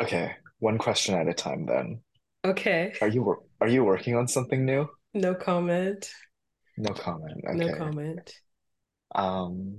Okay, 0.00 0.34
one 0.58 0.78
question 0.78 1.14
at 1.14 1.28
a 1.28 1.34
time 1.34 1.66
then. 1.66 2.02
Okay, 2.44 2.94
Are 3.00 3.08
you 3.08 3.22
wor- 3.22 3.44
are 3.60 3.68
you 3.68 3.84
working 3.84 4.16
on 4.16 4.28
something 4.28 4.64
new? 4.64 4.88
no 5.14 5.34
comment. 5.34 6.10
No 6.76 6.94
comment. 6.94 7.44
No 7.52 7.68
Okay. 7.68 7.70
comment. 7.70 8.34
Um, 9.14 9.78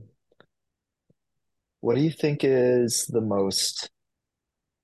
what 1.82 1.96
do 1.96 2.02
you 2.02 2.12
think 2.12 2.44
is 2.44 3.06
the 3.08 3.22
most 3.22 3.90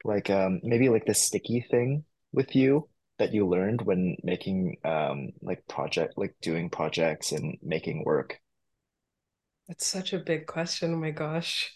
like 0.03 0.29
um 0.29 0.59
maybe 0.63 0.89
like 0.89 1.05
the 1.05 1.13
sticky 1.13 1.61
thing 1.69 2.05
with 2.33 2.55
you 2.55 2.89
that 3.19 3.33
you 3.33 3.47
learned 3.47 3.81
when 3.83 4.15
making 4.23 4.77
um 4.85 5.31
like 5.41 5.67
project 5.67 6.13
like 6.17 6.35
doing 6.41 6.69
projects 6.69 7.31
and 7.31 7.57
making 7.63 8.03
work? 8.05 8.39
That's 9.67 9.85
such 9.87 10.13
a 10.13 10.19
big 10.19 10.47
question. 10.47 10.93
Oh 10.93 10.97
my 10.97 11.11
gosh. 11.11 11.73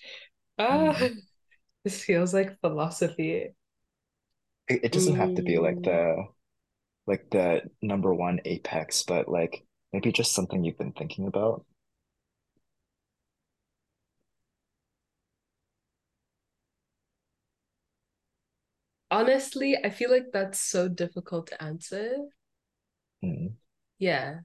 Ah, 0.58 0.96
Mm. 0.96 1.12
this 1.84 2.04
feels 2.04 2.34
like 2.34 2.60
philosophy. 2.62 3.54
It, 4.68 4.86
it 4.86 4.92
doesn't 4.92 5.16
have 5.18 5.36
to 5.36 5.44
be 5.44 5.60
like 5.60 5.84
Mm, 5.84 5.84
the 5.84 6.26
like 7.08 7.30
the 7.32 7.70
number 7.82 8.14
one 8.14 8.42
apex, 8.46 9.04
but 9.04 9.30
like 9.30 9.66
maybe 9.94 10.12
just 10.12 10.34
something 10.34 10.64
you've 10.64 10.78
been 10.80 10.94
thinking 10.94 11.28
about. 11.28 11.66
honestly, 19.12 19.78
I 19.84 19.90
feel 19.92 20.10
like 20.12 20.32
that's 20.34 20.60
so 20.60 20.88
difficult 20.88 21.48
to 21.48 21.64
answer. 21.64 22.16
Mm. 23.24 23.56
Yeah, 24.00 24.42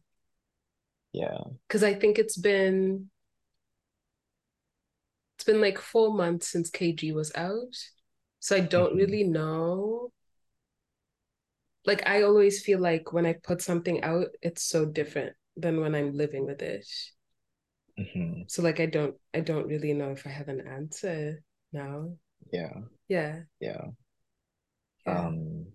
Yeah. 1.12 1.56
because 1.68 1.82
I 1.82 1.94
think 1.94 2.18
it's 2.18 2.36
been 2.36 3.10
been 5.46 5.60
like 5.62 5.78
four 5.80 6.12
months 6.14 6.48
since 6.48 6.70
KG 6.70 7.12
was 7.12 7.32
out. 7.36 7.76
So 8.40 8.56
I 8.56 8.60
don't 8.60 8.94
hmm 8.94 8.96
really 8.96 9.24
know. 9.24 10.12
Like 11.86 12.06
I 12.06 12.22
always 12.22 12.62
feel 12.62 12.80
like 12.80 13.12
when 13.14 13.24
I 13.26 13.32
put 13.34 13.62
something 13.62 14.02
out, 14.02 14.28
it's 14.42 14.62
so 14.62 14.84
different 14.84 15.36
than 15.56 15.80
when 15.80 15.94
I'm 15.94 16.12
living 16.12 16.44
with 16.46 16.60
it. 16.62 16.86
hmm 17.96 18.46
So 18.46 18.62
like 18.62 18.80
I 18.80 18.86
don't 18.86 19.16
I 19.34 19.40
don't 19.40 19.66
really 19.68 19.92
know 19.92 20.10
if 20.12 20.26
I 20.26 20.30
have 20.30 20.48
an 20.48 20.66
answer 20.66 21.42
now. 21.72 22.16
Yeah. 22.52 22.72
Yeah, 23.08 23.44
Yeah. 23.60 23.90
yeah. 25.06 25.28
Um, 25.28 25.66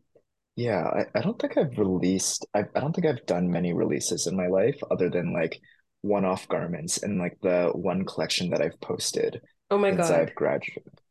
yeah, 0.55 0.83
I, 0.87 1.19
I 1.19 1.21
don't 1.21 1.39
think 1.39 1.57
I've 1.57 1.77
released 1.79 2.45
I, 2.55 2.61
I 2.75 2.79
don't 2.79 2.93
think 2.93 3.07
I've 3.07 3.25
done 3.25 3.51
many 3.51 3.73
releases 3.73 4.27
in 4.27 4.35
my 4.37 4.47
life 4.47 4.79
other 4.91 5.09
than 5.09 5.33
like 5.33 5.61
one-off 6.01 6.47
garments 6.47 7.03
and 7.03 7.19
like 7.19 7.37
the 7.41 7.71
one 7.73 8.05
collection 8.05 8.49
that 8.51 8.61
I've 8.61 8.79
posted 8.81 9.41
Oh 9.71 9.77
my 9.77 9.91
since 9.91 10.09
God. 10.09 10.19
I've 10.19 10.35
graduated. 10.35 11.01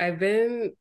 I've 0.00 0.18
been 0.18 0.72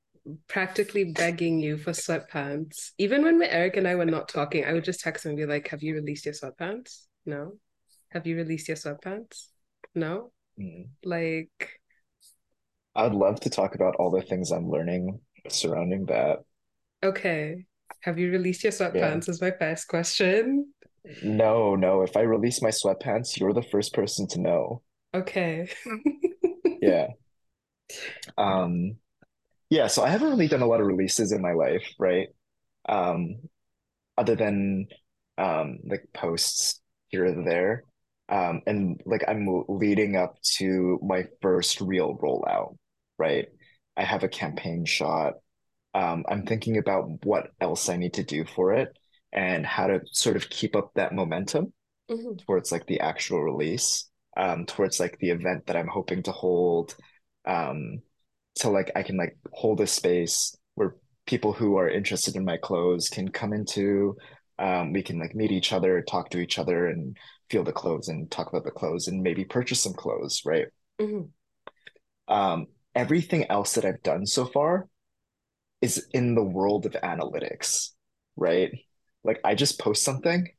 practically 0.48 1.06
begging 1.06 1.60
you 1.60 1.78
for 1.78 1.92
sweatpants. 1.92 2.92
Even 2.98 3.24
when 3.24 3.42
Eric 3.42 3.78
and 3.78 3.88
I 3.88 3.96
were 3.96 4.06
not 4.06 4.30
talking, 4.30 4.64
I 4.66 4.74
would 4.74 4.84
just 4.86 5.02
text 5.02 5.26
him 5.26 5.30
and 5.32 5.38
be 5.38 5.46
like, 5.46 5.68
Have 5.70 5.84
you 5.84 5.96
released 5.96 6.26
your 6.26 6.34
sweatpants? 6.34 7.04
No. 7.26 7.54
Have 8.12 8.26
you 8.28 8.36
released 8.38 8.68
your 8.68 8.78
sweatpants? 8.78 9.48
No. 9.96 10.32
Mm. 10.60 10.88
Like, 11.04 11.72
I'd 12.96 13.14
love 13.14 13.40
to 13.42 13.50
talk 13.50 13.76
about 13.76 13.96
all 13.96 14.12
the 14.12 14.22
things 14.22 14.52
I'm 14.52 14.70
learning 14.70 15.20
surrounding 15.50 16.06
that. 16.06 16.40
okay. 17.04 17.66
Have 18.02 18.20
you 18.20 18.32
released 18.32 18.64
your 18.64 18.74
Yeah. 18.74 18.90
sweatpants? 18.92 19.30
Is 19.30 19.42
my 19.42 19.52
first 19.52 19.88
question. 19.88 20.74
No, 21.22 21.76
no, 21.76 22.02
if 22.02 22.16
I 22.16 22.22
release 22.22 22.62
my 22.62 22.70
sweatpants, 22.70 23.38
you're 23.40 23.54
the 23.54 23.62
first 23.64 23.94
person 23.94 24.28
to 24.30 24.40
know. 24.40 24.82
Okay. 25.14 25.70
Yeah. 26.82 27.14
Um, 28.38 28.98
yeah, 29.70 29.88
so 29.88 30.04
I 30.04 30.10
haven't 30.10 30.30
really 30.32 30.48
done 30.48 30.62
a 30.62 30.68
lot 30.68 30.82
of 30.82 30.88
releases 30.88 31.32
in 31.32 31.42
my 31.42 31.54
life, 31.54 31.84
right? 32.00 32.30
Um, 32.90 33.38
other 34.18 34.36
than 34.36 34.88
um 35.38 35.80
like 35.86 36.06
posts 36.14 36.82
here 37.10 37.26
or 37.28 37.44
there. 37.46 37.84
Um, 38.30 38.62
and 38.68 39.02
like 39.06 39.24
I'm 39.28 39.66
leading 39.70 40.16
up 40.18 40.36
to 40.58 41.00
my 41.04 41.26
first 41.42 41.82
real 41.82 42.18
rollout, 42.18 42.78
right? 43.20 43.48
I 43.98 44.04
have 44.04 44.24
a 44.24 44.30
campaign 44.30 44.86
shot. 44.86 45.36
Um, 45.96 46.26
I'm 46.30 46.46
thinking 46.46 46.78
about 46.78 47.26
what 47.26 47.50
else 47.62 47.90
I 47.90 47.98
need 47.98 48.16
to 48.16 48.24
do 48.24 48.46
for 48.46 48.74
it 48.74 48.98
and 49.34 49.66
how 49.66 49.88
to 49.88 50.02
sort 50.12 50.38
of 50.38 50.50
keep 50.50 50.76
up 50.76 50.94
that 50.96 51.14
momentum 51.14 51.74
Mhm, 52.10 52.38
towards 52.46 52.72
like 52.72 52.86
the 52.88 53.00
actual 53.00 53.42
release, 53.44 54.10
um, 54.38 54.66
towards 54.66 55.00
like 55.00 55.18
the 55.20 55.30
event 55.30 55.68
that 55.68 55.76
I'm 55.76 55.88
hoping 55.88 56.24
to 56.24 56.32
hold. 56.32 56.96
Um, 57.46 58.02
so 58.56 58.72
like 58.72 58.92
I 58.96 59.04
can 59.04 59.18
like 59.18 59.38
hold 59.52 59.82
a 59.82 59.88
space 59.88 60.56
where 60.76 60.96
people 61.26 61.54
who 61.54 61.78
are 61.78 61.90
interested 61.90 62.36
in 62.36 62.46
my 62.46 62.58
clothes 62.58 63.10
can 63.10 63.30
come 63.30 63.54
into. 63.54 64.16
Um, 64.60 64.94
we 64.94 65.02
can 65.04 65.20
like 65.20 65.36
meet 65.36 65.52
each 65.52 65.74
other, 65.74 66.02
talk 66.02 66.30
to 66.32 66.40
each 66.40 66.60
other, 66.60 66.88
and 66.88 67.18
feel 67.50 67.64
the 67.64 67.72
clothes 67.74 68.08
and 68.10 68.30
talk 68.32 68.48
about 68.50 68.64
the 68.64 68.72
clothes 68.72 69.08
and 69.08 69.22
maybe 69.24 69.46
purchase 69.46 69.82
some 69.82 69.94
clothes, 69.94 70.42
right? 70.46 70.68
mhm. 71.00 71.34
Um, 72.28 72.68
everything 72.96 73.50
else 73.50 73.74
that 73.76 73.86
I've 73.86 74.04
done 74.04 74.26
so 74.26 74.46
far 74.46 74.88
is 75.82 76.08
in 76.14 76.36
the 76.36 76.44
world 76.44 76.86
of 76.86 76.94
analytics, 76.94 77.92
right? 78.36 78.72
Like 79.24 79.40
I 79.44 79.56
just 79.56 79.80
post 79.80 80.04
something 80.04 80.50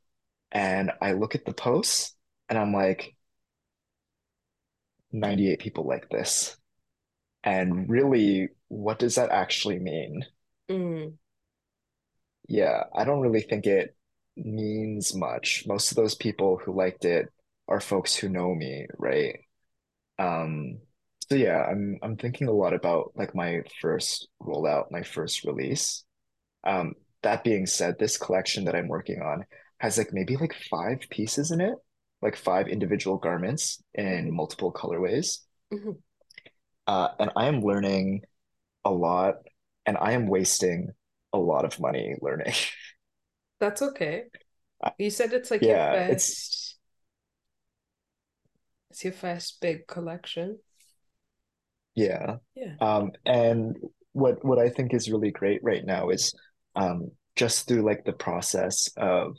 and 0.51 0.91
I 1.01 1.13
look 1.13 1.35
at 1.35 1.45
the 1.45 1.53
posts 1.53 2.15
and 2.49 2.59
I'm 2.59 2.73
like, 2.73 3.15
98 5.19 5.59
people 5.59 5.85
like 5.87 6.09
this. 6.09 6.57
And 7.43 7.89
really, 7.89 8.49
what 8.69 8.99
does 8.99 9.15
that 9.15 9.31
actually 9.31 9.79
mean? 9.79 10.25
Mm, 10.69 11.17
Yeah, 12.47 12.83
I 12.93 13.03
don't 13.05 13.21
really 13.21 13.41
think 13.41 13.65
it 13.65 13.95
means 14.35 15.15
much. 15.15 15.63
Most 15.67 15.91
of 15.91 15.95
those 15.97 16.15
people 16.15 16.57
who 16.57 16.75
liked 16.75 17.05
it 17.05 17.27
are 17.67 17.79
folks 17.79 18.15
who 18.15 18.29
know 18.29 18.53
me, 18.53 18.85
right? 18.97 19.39
Um, 20.19 20.79
so 21.29 21.35
yeah, 21.35 21.63
I'm 21.65 21.99
I'm 22.03 22.17
thinking 22.17 22.47
a 22.47 22.53
lot 22.53 22.73
about 22.73 23.13
like 23.15 23.35
my 23.35 23.63
first 23.81 24.29
rollout, 24.41 24.91
my 24.91 25.03
first 25.03 25.45
release. 25.45 26.05
Um, 26.65 26.95
that 27.23 27.43
being 27.43 27.67
said, 27.67 27.99
this 27.99 28.17
collection 28.17 28.65
that 28.65 28.75
I'm 28.75 28.89
working 28.89 29.21
on 29.21 29.45
has 29.79 29.97
like 29.97 30.13
maybe 30.13 30.37
like 30.37 30.55
five 30.71 30.99
pieces 31.11 31.51
in 31.51 31.61
it, 31.61 31.75
like 32.21 32.35
five 32.35 32.67
individual 32.67 33.17
garments 33.17 33.83
in 33.93 34.31
mhm, 34.31 34.35
multiple 34.35 34.71
colorways. 34.73 35.39
mhm. 35.71 36.01
Uh, 36.87 37.09
and 37.19 37.31
I 37.35 37.47
am 37.47 37.61
learning 37.61 38.21
a 38.85 38.91
lot 38.91 39.37
and 39.85 39.97
I 39.97 40.13
am 40.13 40.27
wasting 40.27 40.91
a 41.33 41.39
lot 41.39 41.65
of 41.65 41.79
money 41.79 42.15
learning. 42.21 42.53
That's 43.59 43.81
okay. 43.81 44.25
You 44.97 45.09
said 45.11 45.33
it's 45.33 45.51
like 45.51 45.67
your 45.69 45.77
Yeah, 45.77 46.03
it's 46.07 46.37
first, 46.37 46.77
it's 48.89 49.03
your 49.03 49.13
first 49.13 49.59
big 49.61 49.87
collection. 49.87 50.59
yeah. 51.95 52.37
Yeah. 52.55 52.75
Um, 52.79 53.11
and 53.25 53.77
what 54.13 54.43
what 54.45 54.59
I 54.59 54.69
think 54.69 54.93
is 54.93 55.09
really 55.11 55.31
great 55.31 55.61
right 55.63 55.85
now 55.85 56.09
is 56.09 56.33
um 56.75 57.11
just 57.35 57.67
through 57.67 57.83
like 57.83 58.05
the 58.05 58.13
process 58.13 58.89
of 58.97 59.35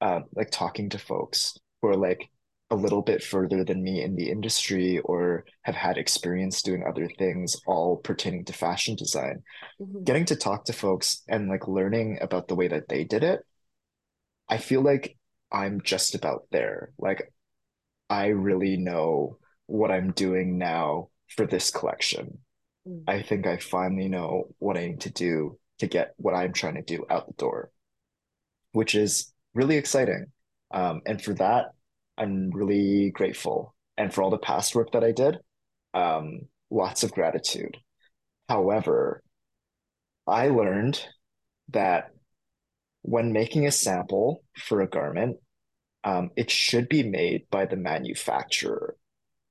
um 0.00 0.24
like 0.34 0.50
talking 0.50 0.90
to 0.90 0.98
folks 0.98 1.56
who 1.82 1.88
are 1.88 1.96
like 1.96 2.30
a 2.70 2.76
little 2.76 3.02
bit 3.02 3.22
further 3.22 3.64
than 3.64 3.82
me 3.84 4.02
in 4.02 4.16
the 4.16 4.30
industry 4.30 5.00
or 5.00 5.44
have 5.62 5.74
had 5.74 5.98
experience 5.98 6.62
doing 6.62 6.84
other 6.86 7.08
things 7.18 7.56
all 7.66 7.98
pertaining 7.98 8.44
to 8.46 8.54
fashion 8.54 8.96
design. 8.96 9.44
Mhm, 9.78 10.06
Getting 10.06 10.26
to 10.26 10.36
talk 10.36 10.66
to 10.66 10.74
folks 10.74 11.22
and 11.28 11.48
like 11.48 11.68
learning 11.68 12.18
about 12.22 12.48
the 12.48 12.56
way 12.56 12.68
that 12.68 12.88
they 12.88 13.04
did 13.04 13.24
it, 13.24 13.40
I 14.48 14.58
feel 14.58 14.82
like 14.82 15.16
I'm 15.50 15.80
just 15.82 16.14
about 16.14 16.46
there. 16.50 16.92
Like 16.98 17.32
I 18.10 18.28
really 18.28 18.76
know 18.78 19.38
what 19.66 19.90
I'm 19.90 20.12
doing 20.12 20.58
now 20.58 21.10
for 21.28 21.46
this 21.46 21.70
collection. 21.70 22.40
mm. 22.86 23.08
I 23.08 23.22
think 23.22 23.46
I 23.46 23.58
finally 23.58 24.08
know 24.08 24.54
what 24.58 24.78
I 24.78 24.88
need 24.88 25.02
to 25.02 25.10
do 25.12 25.58
to 25.80 25.86
get 25.88 26.14
what 26.18 26.34
I'm 26.34 26.52
trying 26.54 26.76
to 26.76 26.82
do 26.82 27.06
out 27.10 27.28
the 27.28 27.34
door, 27.34 27.72
which 28.72 28.94
is 28.94 29.32
really 29.54 29.76
exciting. 29.76 30.26
Um, 30.72 31.02
and 31.06 31.22
for 31.22 31.34
that, 31.34 31.66
I'm 32.18 32.50
really 32.50 33.10
grateful. 33.10 33.74
And 33.96 34.12
for 34.12 34.22
all 34.22 34.30
the 34.30 34.38
past 34.38 34.74
work 34.74 34.92
that 34.92 35.04
I 35.04 35.12
did, 35.12 35.38
um, 35.94 36.42
lots 36.70 37.02
of 37.04 37.12
gratitude. 37.12 37.76
However, 38.48 39.22
I 40.26 40.48
learned 40.48 41.04
that 41.70 42.10
when 43.02 43.32
making 43.32 43.66
a 43.66 43.72
sample 43.72 44.44
for 44.56 44.80
a 44.80 44.88
garment, 44.88 45.38
um, 46.04 46.30
it 46.36 46.50
should 46.50 46.88
be 46.88 47.02
made 47.02 47.48
by 47.50 47.66
the 47.66 47.76
manufacturer. 47.76 48.96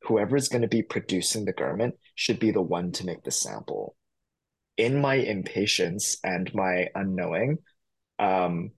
Whoever 0.03 0.35
is 0.35 0.49
going 0.49 0.63
to 0.63 0.67
be 0.67 0.83
producing 0.83 1.45
the 1.45 1.53
garment 1.53 1.95
should 2.15 2.39
be 2.39 2.51
the 2.51 2.61
one 2.61 2.91
to 2.93 3.05
make 3.05 3.23
the 3.23 3.31
sample. 3.31 3.95
in 4.77 4.99
my 5.01 5.15
impatience 5.15 6.17
and 6.23 6.53
my 6.53 6.87
unknowing, 6.95 7.57
um, 8.19 8.71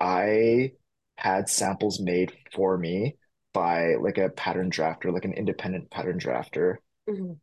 I 0.00 0.72
had 1.20 1.48
samples 1.48 2.00
made 2.00 2.32
for 2.54 2.78
me 2.78 3.16
by 3.52 3.94
like 3.96 4.18
a 4.18 4.30
pattern 4.30 4.70
drafter, 4.70 5.12
like 5.12 5.24
an 5.26 5.34
independent 5.34 5.90
pattern 5.90 6.18
drafter, 6.18 6.76
Mhm. 7.06 7.40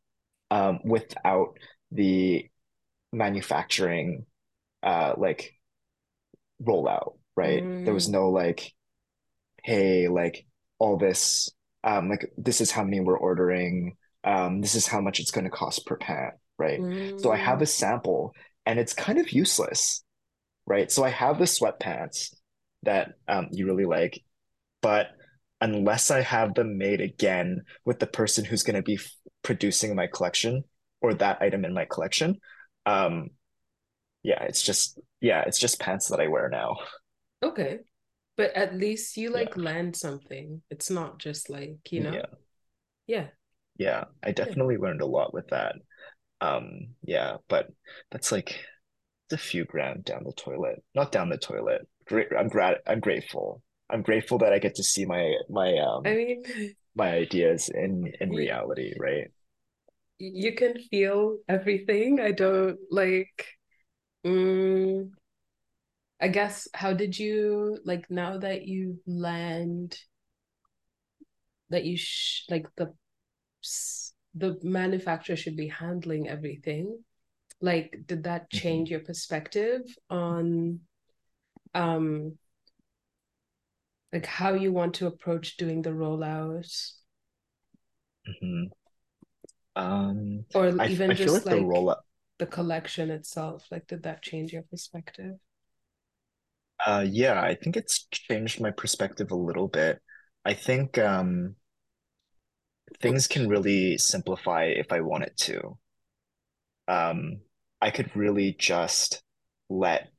um, 0.51 0.79
without 0.83 1.57
the 1.91 2.45
manufacturing 3.13 4.25
uh 4.83 5.13
like 5.17 5.53
rollout, 6.61 7.13
right? 7.35 7.63
There 7.85 7.93
was 7.93 8.07
Mm, 8.07 8.09
no 8.09 8.29
like, 8.29 8.73
hey, 9.63 10.07
like 10.07 10.45
all 10.79 10.97
this, 10.97 11.51
um, 11.83 12.09
like 12.09 12.31
this 12.37 12.61
is 12.61 12.71
how 12.71 12.83
many 12.83 13.01
we're 13.01 13.17
ordering, 13.19 13.97
um, 14.23 14.61
this 14.61 14.75
is 14.75 14.87
how 14.87 15.01
much 15.01 15.19
it's 15.19 15.31
going 15.31 15.45
to 15.45 15.51
cost 15.51 15.85
per 15.85 15.97
pant, 15.97 16.35
right? 16.57 16.83
So 17.17 17.31
I 17.31 17.37
have 17.37 17.61
mm, 17.61 17.63
a 17.63 17.67
sample 17.67 18.33
and 18.65 18.79
it's 18.79 18.93
kind 18.93 19.19
of 19.19 19.31
useless, 19.31 20.03
right? 20.67 20.91
So 20.91 21.03
I 21.03 21.09
have 21.09 21.39
the 21.39 21.45
sweatpants 21.45 22.33
that 22.87 23.13
um 23.29 23.49
you 23.51 23.67
really 23.67 23.85
like, 23.85 24.23
but 24.81 25.09
unless 25.61 26.11
I 26.11 26.21
have 26.21 26.55
them 26.55 26.79
made 26.79 27.01
again 27.01 27.63
with 27.85 27.99
the 27.99 28.07
person 28.07 28.45
who's 28.45 28.63
going 28.63 28.77
to 28.77 28.83
be 28.83 28.95
f- 28.95 29.11
producing 29.43 29.95
my 29.95 30.07
collection 30.07 30.63
or 31.01 31.15
that 31.15 31.41
item 31.41 31.65
in 31.65 31.73
my 31.75 31.85
collection, 31.85 32.37
um, 32.87 33.29
yeah, 34.23 34.43
it's 34.43 34.63
just 34.63 34.99
yeah, 35.21 35.43
it's 35.47 35.59
just 35.59 35.79
pants 35.79 36.09
that 36.09 36.21
I 36.21 36.27
wear 36.27 36.49
now. 36.49 36.77
okay. 37.43 37.79
But 38.37 38.53
at 38.55 38.75
least 38.75 39.17
you 39.17 39.31
Yeah. 39.33 39.35
like 39.35 39.57
land 39.57 39.95
something. 39.95 40.61
It's 40.69 40.89
not 40.91 41.19
just 41.19 41.49
like, 41.49 41.91
you 41.91 42.01
know? 42.01 42.11
Yeah. 42.11 42.25
Yeah. 43.07 43.27
Yeah. 43.77 44.05
I 44.23 44.31
Yeah. 44.35 44.45
definitely 44.45 44.77
learned 44.77 45.01
a 45.01 45.05
lot 45.07 45.33
with 45.33 45.47
that. 45.49 45.75
Um, 46.41 46.95
yeah, 47.03 47.37
but 47.49 47.69
that's 48.11 48.31
like 48.31 48.59
a 49.31 49.37
few 49.37 49.65
grand 49.65 50.05
down 50.05 50.23
the 50.25 50.33
toilet. 50.33 50.83
Not 50.95 51.11
down 51.11 51.29
the 51.29 51.37
toilet. 51.37 51.87
Great 52.07 52.27
I'm 52.37 52.47
glad 52.49 52.77
I'm 52.87 52.99
grateful. 52.99 53.61
I'm 53.89 54.01
grateful 54.01 54.37
that 54.39 54.53
I 54.53 54.59
get 54.59 54.75
to 54.75 54.83
see 54.83 55.05
my 55.05 55.35
my 55.49 55.77
um. 55.77 56.05
I 56.05 56.15
mean, 56.15 56.75
my 56.95 57.11
ideas 57.11 57.69
in 57.69 58.11
in 58.21 58.33
reality, 58.33 58.93
right? 58.99 59.31
you 60.19 60.53
can 60.53 60.77
feel 60.89 61.37
everything. 61.47 62.19
I 62.19 62.31
don't 62.31 62.77
like, 62.89 63.45
mm, 64.25 65.11
I 66.19 66.27
guess, 66.27 66.67
how 66.75 66.93
did 66.93 67.17
you 67.17 67.79
like 67.83 68.09
now 68.11 68.37
that 68.39 68.67
you 68.67 68.99
land 69.07 69.99
that 71.69 71.85
you 71.85 71.97
sh 71.97 72.43
like 72.49 72.67
the 72.75 72.93
the 74.35 74.57
manufacturer 74.63 75.35
should 75.35 75.55
be 75.57 75.67
handling 75.67 76.27
everything? 76.29 77.03
Like, 77.61 78.03
did 78.05 78.23
that 78.25 78.49
Mhm, 78.51 78.51
change 78.51 78.89
your 78.91 78.99
perspective 78.99 79.81
on 80.09 80.81
um 81.77 82.37
like 84.11 84.25
how 84.25 84.53
you 84.53 84.71
want 84.73 84.93
to 84.95 85.07
approach 85.07 85.55
doing 85.57 85.81
the 85.81 85.91
rollout 85.91 86.67
mhm. 88.25 88.69
Um, 89.75 90.45
or 90.53 90.79
I 90.79 90.85
even 90.85 91.09
I 91.09 91.13
just 91.13 91.45
like 91.45 91.45
the 91.49 91.57
like 91.57 91.61
roll 91.61 91.89
up. 91.89 92.05
the 92.39 92.45
collection 92.45 93.09
itself? 93.11 93.65
Like, 93.71 93.87
did 93.87 94.03
that 94.03 94.21
change 94.21 94.53
your 94.53 94.63
perspective? 94.63 95.37
Uh, 96.85 97.05
yeah, 97.07 97.41
I 97.41 97.55
think 97.55 97.75
it's 97.75 98.05
changed 98.11 98.61
my 98.61 98.71
perspective 98.71 99.31
a 99.31 99.35
little 99.35 99.67
bit. 99.67 100.01
I 100.45 100.53
think 100.53 100.97
um 100.97 101.55
things 103.01 103.25
can 103.27 103.47
really 103.49 103.97
simplify 103.97 104.65
if 104.65 104.91
I 104.91 105.01
want 105.01 105.23
it 105.23 105.35
to. 105.37 105.79
Um, 106.87 107.41
I 107.81 107.91
could 107.91 108.15
really 108.15 108.53
just 108.57 109.21
let 109.69 110.09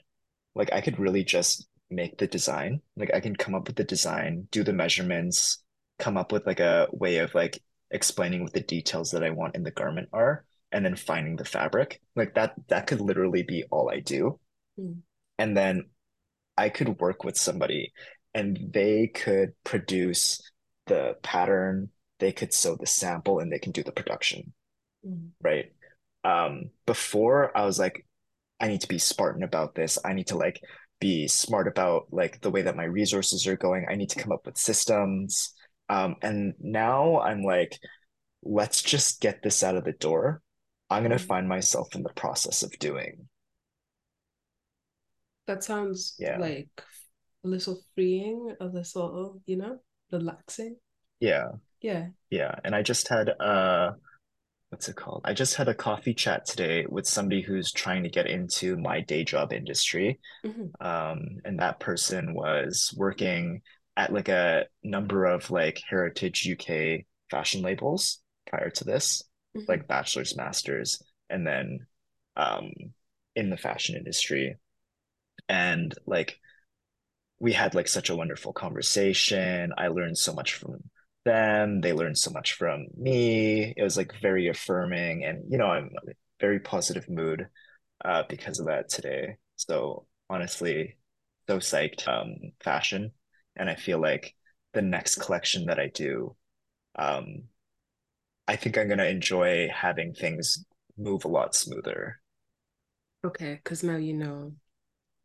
like 0.59 0.73
I 0.75 0.83
could 0.83 1.01
really 1.01 1.25
just 1.25 1.69
make 1.91 2.19
the 2.19 2.27
design. 2.27 2.83
Like 2.97 3.13
I 3.15 3.21
can 3.21 3.37
come 3.37 3.55
up 3.55 3.69
with 3.69 3.77
the 3.77 3.85
design, 3.85 4.49
do 4.51 4.65
the 4.65 4.75
measurements, 4.75 5.63
come 5.99 6.19
up 6.19 6.33
with 6.33 6.47
like 6.47 6.61
a 6.61 6.89
way 6.93 7.19
of 7.19 7.35
like 7.35 7.63
explaining 7.91 8.45
what 8.45 8.53
the 8.55 8.61
details 8.63 9.13
that 9.13 9.25
I 9.25 9.31
want 9.31 9.57
in 9.57 9.65
the 9.65 9.71
garment 9.73 10.11
are, 10.13 10.45
and 10.73 10.85
then 10.85 10.97
finding 10.97 11.37
the 11.37 11.47
fabric. 11.47 12.03
Like 12.17 12.35
that 12.35 12.55
that 12.69 12.89
could 12.89 13.01
literally 13.01 13.45
be 13.45 13.65
all 13.71 13.91
I 13.91 14.01
do. 14.01 14.41
Mm, 14.79 15.03
And 15.39 15.57
then 15.57 15.91
I 16.57 16.69
could 16.71 17.01
work 17.01 17.25
with 17.25 17.39
somebody 17.39 17.93
and 18.35 18.59
they 18.73 19.09
could 19.09 19.55
produce 19.65 20.41
the 20.87 21.17
pattern, 21.23 21.91
they 22.19 22.33
could 22.33 22.53
sew 22.53 22.77
the 22.77 22.87
sample, 22.87 23.41
and 23.41 23.53
they 23.53 23.59
can 23.59 23.73
do 23.73 23.83
the 23.85 23.93
production, 23.93 24.53
mm, 25.07 25.31
right? 25.43 25.73
Um, 26.25 26.71
before 26.87 27.57
I 27.57 27.65
was 27.65 27.79
like, 27.79 28.07
I 28.61 28.69
need 28.69 28.81
to 28.81 28.89
be 28.89 28.99
Spartan 28.99 29.43
about 29.43 29.75
this. 29.75 29.99
I 30.05 30.13
need 30.13 30.29
to 30.29 30.37
like 30.37 30.61
be 31.01 31.29
smart 31.29 31.69
about 31.69 32.07
like 32.11 32.41
the 32.41 32.51
way 32.51 32.63
that 32.63 32.77
my 32.77 32.85
resources 32.85 33.47
are 33.47 33.57
going. 33.57 33.87
I 33.89 33.95
need 33.95 34.11
to 34.11 34.19
come 34.19 34.33
up 34.33 34.47
with 34.47 34.59
systems. 34.59 35.55
Um, 35.89 36.17
and 36.23 36.55
now 36.61 37.21
I'm 37.21 37.43
like, 37.43 37.79
let's 38.43 38.83
just 38.83 39.21
get 39.21 39.43
this 39.43 39.63
out 39.63 39.77
of 39.77 39.85
the 39.85 39.93
door. 39.93 40.43
I'm 40.91 41.03
gonna 41.03 41.17
mm. 41.17 41.21
find 41.21 41.49
myself 41.49 41.95
in 41.95 42.03
the 42.03 42.13
process 42.15 42.63
of 42.63 42.77
doing. 42.79 43.29
That 45.47 45.65
sounds 45.65 46.15
Yeah. 46.19 46.39
like 46.39 46.69
a 47.45 47.49
little 47.49 47.81
freeing, 47.95 48.55
a 48.61 48.67
little, 48.67 49.41
you 49.47 49.57
know, 49.57 49.79
relaxing. 50.11 50.77
Yeah. 51.21 51.53
Yeah. 51.81 52.09
Yeah. 52.31 52.55
And 52.65 52.75
I 52.75 52.83
just 52.83 53.09
had 53.09 53.31
uh 53.41 53.93
what's 54.71 54.89
it 54.89 54.97
called? 54.97 55.23
I 55.25 55.33
just 55.33 55.55
had 55.57 55.69
a 55.69 55.75
coffee 55.75 56.15
chat 56.15 56.47
today 56.47 56.87
with 56.89 57.07
somebody 57.07 57.41
who's 57.43 57.73
trying 57.73 58.03
to 58.03 58.09
get 58.11 58.27
into 58.27 58.77
my 58.77 59.01
day 59.01 59.25
job 59.25 59.53
industry. 59.53 60.21
hmm 60.45 60.69
Um, 60.81 61.41
and 61.45 61.61
that 61.61 61.81
person 61.81 62.35
was 62.35 62.95
working 62.97 63.63
at 63.97 64.13
like 64.13 64.29
a 64.29 64.67
number 64.85 65.27
of 65.27 65.51
like 65.51 65.83
Heritage 65.89 66.47
UK 66.47 67.07
fashion 67.31 67.63
labels 67.63 68.21
prior 68.49 68.71
to 68.71 68.85
this, 68.85 69.23
hmm 69.55 69.65
like 69.69 69.89
bachelor's, 69.89 70.37
master's, 70.37 71.03
and 71.31 71.47
then 71.47 71.87
um 72.37 72.73
in 73.37 73.51
the 73.51 73.57
fashion 73.57 73.97
industry. 73.97 74.57
And 75.49 75.95
like 76.07 76.39
we 77.39 77.53
had 77.53 77.75
like 77.75 77.89
such 77.89 78.11
a 78.11 78.17
wonderful 78.17 78.53
conversation. 78.53 79.73
I 79.77 79.89
learned 79.89 80.19
so 80.19 80.33
much 80.33 80.55
from 80.55 80.83
them. 81.29 81.81
They 81.81 81.93
learned 81.93 82.19
so 82.19 82.31
much 82.31 82.55
from 82.55 82.87
me. 82.97 83.75
It 83.77 83.83
was 83.83 83.97
like 83.97 84.13
very 84.23 84.49
affirming, 84.49 85.25
and 85.25 85.45
you 85.51 85.59
know, 85.59 85.67
I'm 85.69 85.87
in 85.87 86.11
a 86.13 86.15
very 86.41 86.61
positive 86.61 87.09
mood 87.09 87.49
uh, 88.05 88.25
because 88.29 88.61
of 88.61 88.67
that 88.67 88.89
today. 88.91 89.37
So 89.57 90.07
honestly, 90.31 90.99
so 91.49 91.59
psyched. 91.59 92.09
Um, 92.09 92.53
fashion, 92.63 93.13
and 93.57 93.71
I 93.71 93.77
feel 93.77 94.01
like 94.01 94.35
the 94.75 94.83
next 94.83 95.17
collection 95.17 95.67
that 95.67 95.81
I 95.81 95.89
do, 95.89 96.37
um, 96.99 97.45
I 98.49 98.57
think 98.57 98.77
I'm 98.79 98.89
gonna 98.89 99.05
enjoy 99.05 99.69
having 99.69 100.15
things 100.15 100.65
move 100.97 101.25
a 101.25 101.29
lot 101.29 101.55
smoother. 101.55 102.21
Okay, 103.25 103.55
because 103.63 103.83
now 103.83 103.97
you 103.97 104.15
know. 104.15 104.53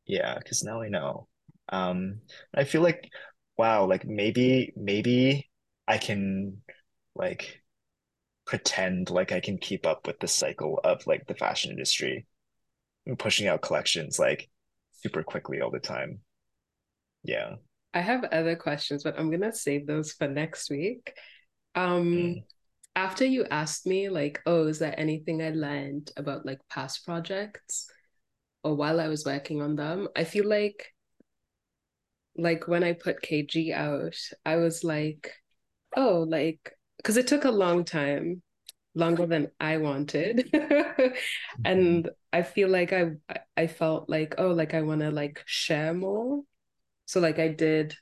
Yeah, 0.05 0.37
because 0.37 0.63
now 0.63 0.81
I 0.81 0.89
know. 0.89 1.27
Um, 1.69 2.21
I 2.53 2.65
feel 2.65 2.81
like, 2.81 3.09
wow, 3.57 3.85
like 3.85 4.05
maybe 4.05 4.73
maybe 4.75 5.49
I 5.87 5.97
can 5.97 6.61
like 7.15 7.61
pretend 8.45 9.09
like 9.09 9.31
I 9.31 9.39
can 9.39 9.57
keep 9.57 9.85
up 9.85 10.07
with 10.07 10.19
the 10.19 10.27
cycle 10.27 10.79
of 10.83 11.05
like 11.07 11.27
the 11.27 11.35
fashion 11.35 11.71
industry 11.71 12.25
and 13.05 13.19
pushing 13.19 13.47
out 13.47 13.61
collections 13.61 14.19
like 14.19 14.49
super 14.93 15.23
quickly 15.23 15.61
all 15.61 15.71
the 15.71 15.79
time. 15.79 16.19
Yeah. 17.23 17.55
I 17.93 18.01
have 18.01 18.23
other 18.25 18.55
questions, 18.55 19.03
but 19.03 19.19
I'm 19.19 19.29
gonna 19.29 19.53
save 19.53 19.85
those 19.87 20.13
for 20.13 20.27
next 20.27 20.69
week. 20.69 21.13
Um, 21.75 22.13
Mm, 22.15 22.43
after 22.95 23.25
you 23.25 23.45
asked 23.45 23.85
me, 23.87 24.09
like, 24.09 24.41
oh, 24.45 24.67
is 24.67 24.79
there 24.79 24.99
anything 24.99 25.41
I 25.41 25.49
learned 25.51 26.11
about 26.17 26.45
like 26.45 26.59
past 26.69 27.05
projects 27.05 27.89
or 28.63 28.75
while 28.75 28.99
I 28.99 29.07
was 29.07 29.25
working 29.25 29.61
on 29.61 29.75
them? 29.75 30.07
I 30.15 30.23
feel 30.23 30.47
like 30.47 30.93
like 32.35 32.67
when 32.67 32.83
I 32.83 32.93
put 32.93 33.21
KG 33.21 33.73
out, 33.73 34.15
I 34.45 34.55
was 34.57 34.83
like, 34.83 35.31
oh, 35.95 36.25
like, 36.27 36.73
because 36.97 37.17
it 37.17 37.27
took 37.27 37.45
a 37.45 37.51
long 37.51 37.85
time, 37.85 38.41
longer 38.95 39.25
than 39.25 39.49
I 39.59 39.77
wanted. 39.77 40.49
And 41.65 42.05
mm-hmm. 42.05 42.07
I 42.31 42.43
feel 42.43 42.69
like 42.69 42.93
I 42.93 43.11
I 43.57 43.67
felt 43.67 44.09
like, 44.09 44.35
oh, 44.37 44.49
like 44.49 44.73
I 44.73 44.81
want 44.81 45.01
to 45.01 45.11
like 45.11 45.43
share 45.45 45.93
more. 45.93 46.41
So 47.05 47.19
like 47.19 47.39
I 47.39 47.49
did 47.49 47.95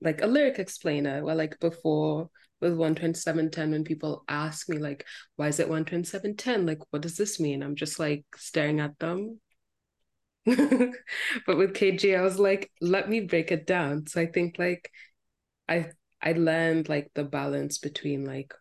like 0.00 0.22
a 0.22 0.26
lyric 0.26 0.58
explainer 0.58 1.24
where 1.24 1.34
like 1.34 1.58
before 1.60 2.30
with 2.60 2.72
12710 2.72 3.70
when 3.70 3.84
people 3.84 4.24
ask 4.28 4.68
me 4.68 4.78
like 4.78 5.06
why 5.36 5.48
is 5.48 5.60
it 5.60 5.68
12710 5.68 6.66
like 6.66 6.78
what 6.90 7.02
does 7.02 7.16
this 7.16 7.40
mean? 7.40 7.62
I'm 7.62 7.76
just 7.76 7.98
like 7.98 8.24
staring 8.36 8.80
at 8.80 8.98
them. 8.98 9.40
But 10.46 11.58
with 11.58 11.74
kg 11.74 12.18
i 12.18 12.22
was 12.22 12.38
like 12.38 12.70
let 12.80 13.08
me 13.08 13.20
break 13.20 13.52
it 13.52 13.66
down. 13.66 14.06
So 14.06 14.20
i 14.20 14.26
think 14.26 14.58
like 14.58 14.90
i 15.68 15.90
i 16.22 16.32
learned 16.32 16.88
like 16.88 17.10
the 17.14 17.24
balance 17.24 17.78
between 17.78 18.24
like 18.24 18.54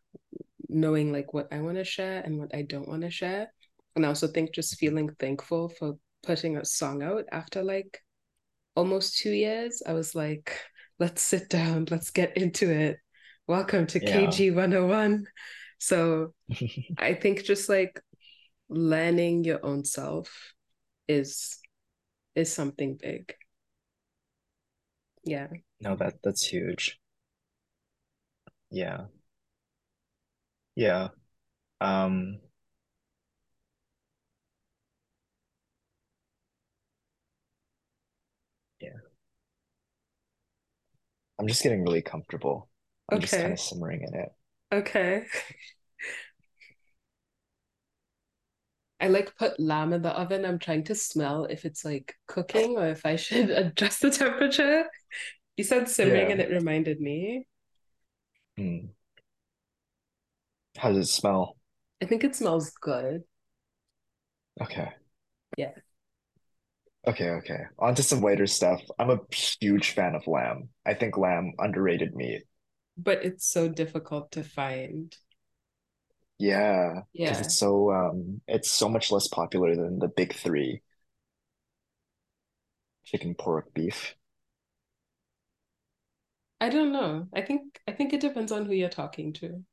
knowing 0.69 1.11
like 1.11 1.33
what 1.33 1.47
i 1.51 1.59
want 1.61 1.77
to 1.77 1.83
share 1.83 2.21
and 2.21 2.37
what 2.37 2.53
i 2.53 2.61
don't 2.61 2.87
want 2.87 3.01
to 3.01 3.11
share 3.11 3.51
And 3.95 4.05
I 4.05 4.09
also 4.09 4.27
think 4.27 4.53
just 4.53 4.77
feeling 4.77 5.09
thankful 5.19 5.69
for 5.69 5.97
putting 6.23 6.57
a 6.57 6.65
song 6.65 7.01
out 7.01 7.25
after 7.31 7.63
like 7.63 7.99
almost 8.75 9.17
two 9.17 9.31
years. 9.31 9.81
I 9.87 9.93
was 9.93 10.13
like, 10.13 10.53
let's 10.99 11.21
sit 11.21 11.49
down, 11.49 11.87
let's 11.89 12.11
get 12.11 12.37
into 12.37 12.69
it. 12.69 12.97
Welcome 13.47 13.87
to 13.87 13.99
Yeah. 13.99 14.27
KG 14.29 14.51
101. 14.51 15.25
So 15.79 16.33
I 16.97 17.13
think 17.15 17.43
just 17.43 17.69
like 17.69 17.99
learning 18.69 19.45
your 19.45 19.65
own 19.65 19.83
self 19.85 20.53
is 21.07 21.57
is 22.35 22.53
something 22.53 22.97
big. 23.01 23.33
Yeah. 25.23 25.47
No, 25.81 25.95
that 25.95 26.21
that's 26.23 26.45
huge. 26.45 26.99
Yeah. 28.69 29.07
Yeah. 30.75 31.09
Um, 31.81 32.39
yeah. 38.79 38.97
I'm 41.39 41.47
just 41.47 41.63
getting 41.63 41.83
really 41.83 42.01
comfortable. 42.01 42.69
I'm 43.09 43.19
just 43.19 43.37
kind 43.39 43.51
Okay. 43.51 43.53
of 43.53 43.59
simmering 43.59 44.03
in 44.03 44.13
it. 44.13 44.29
Okay. 44.71 45.25
I 48.99 49.07
like 49.09 49.35
put 49.35 49.59
lamb 49.59 49.93
in 49.93 50.01
the 50.01 50.09
oven. 50.11 50.45
I'm 50.45 50.59
trying 50.59 50.83
to 50.85 50.95
smell 50.95 51.45
if 51.45 51.65
it's 51.65 51.85
like 51.85 52.15
cooking 52.27 52.77
or 52.77 52.87
if 52.87 53.05
I 53.05 53.15
should 53.15 53.49
adjust 53.51 54.01
the 54.01 54.09
temperature. 54.11 54.85
You 55.57 55.63
said 55.63 55.89
simmering 55.89 56.31
Yeah. 56.31 56.33
and 56.33 56.41
it 56.41 56.51
reminded 56.51 57.01
me. 57.01 57.47
Mm. 58.57 58.89
How 60.77 60.93
does 60.93 61.09
it 61.09 61.11
smell? 61.11 61.57
I 62.01 62.05
think 62.05 62.23
it 62.23 62.35
smells 62.35 62.71
good. 62.71 63.23
Okay. 64.61 64.93
Yeah. 65.57 65.71
Okay, 67.07 67.29
okay. 67.29 67.63
On 67.79 67.95
to 67.95 68.03
some 68.03 68.21
lighter 68.21 68.45
stuff. 68.47 68.81
I'm 68.99 69.09
a 69.09 69.19
huge 69.61 69.91
fan 69.91 70.13
of 70.15 70.27
lamb. 70.27 70.69
I 70.85 70.93
think 70.93 71.17
lamb 71.17 71.53
underrated 71.57 72.15
meat. 72.15 72.43
But 72.97 73.23
it's 73.23 73.45
so 73.47 73.69
difficult 73.69 74.29
to 74.33 74.43
find. 74.43 75.15
Yeah, 76.39 77.01
because 77.23 77.39
Yeah. 77.39 77.41
it's 77.41 77.55
so 77.57 77.91
um 77.91 78.41
it's 78.47 78.69
so 78.69 78.89
much 78.89 79.11
less 79.11 79.27
popular 79.27 79.75
than 79.75 79.99
the 79.99 80.07
big 80.07 80.33
three, 80.35 80.81
chicken, 83.05 83.33
pork, 83.33 83.73
beef. 83.73 84.15
I 86.61 86.69
don't 86.69 86.91
know. 86.91 87.27
I 87.33 87.41
think 87.41 87.79
I 87.87 87.93
think 87.93 88.13
it 88.13 88.21
depends 88.21 88.51
on 88.51 88.65
who 88.65 88.73
you're 88.73 88.89
talking 88.89 89.33
to. 89.33 89.63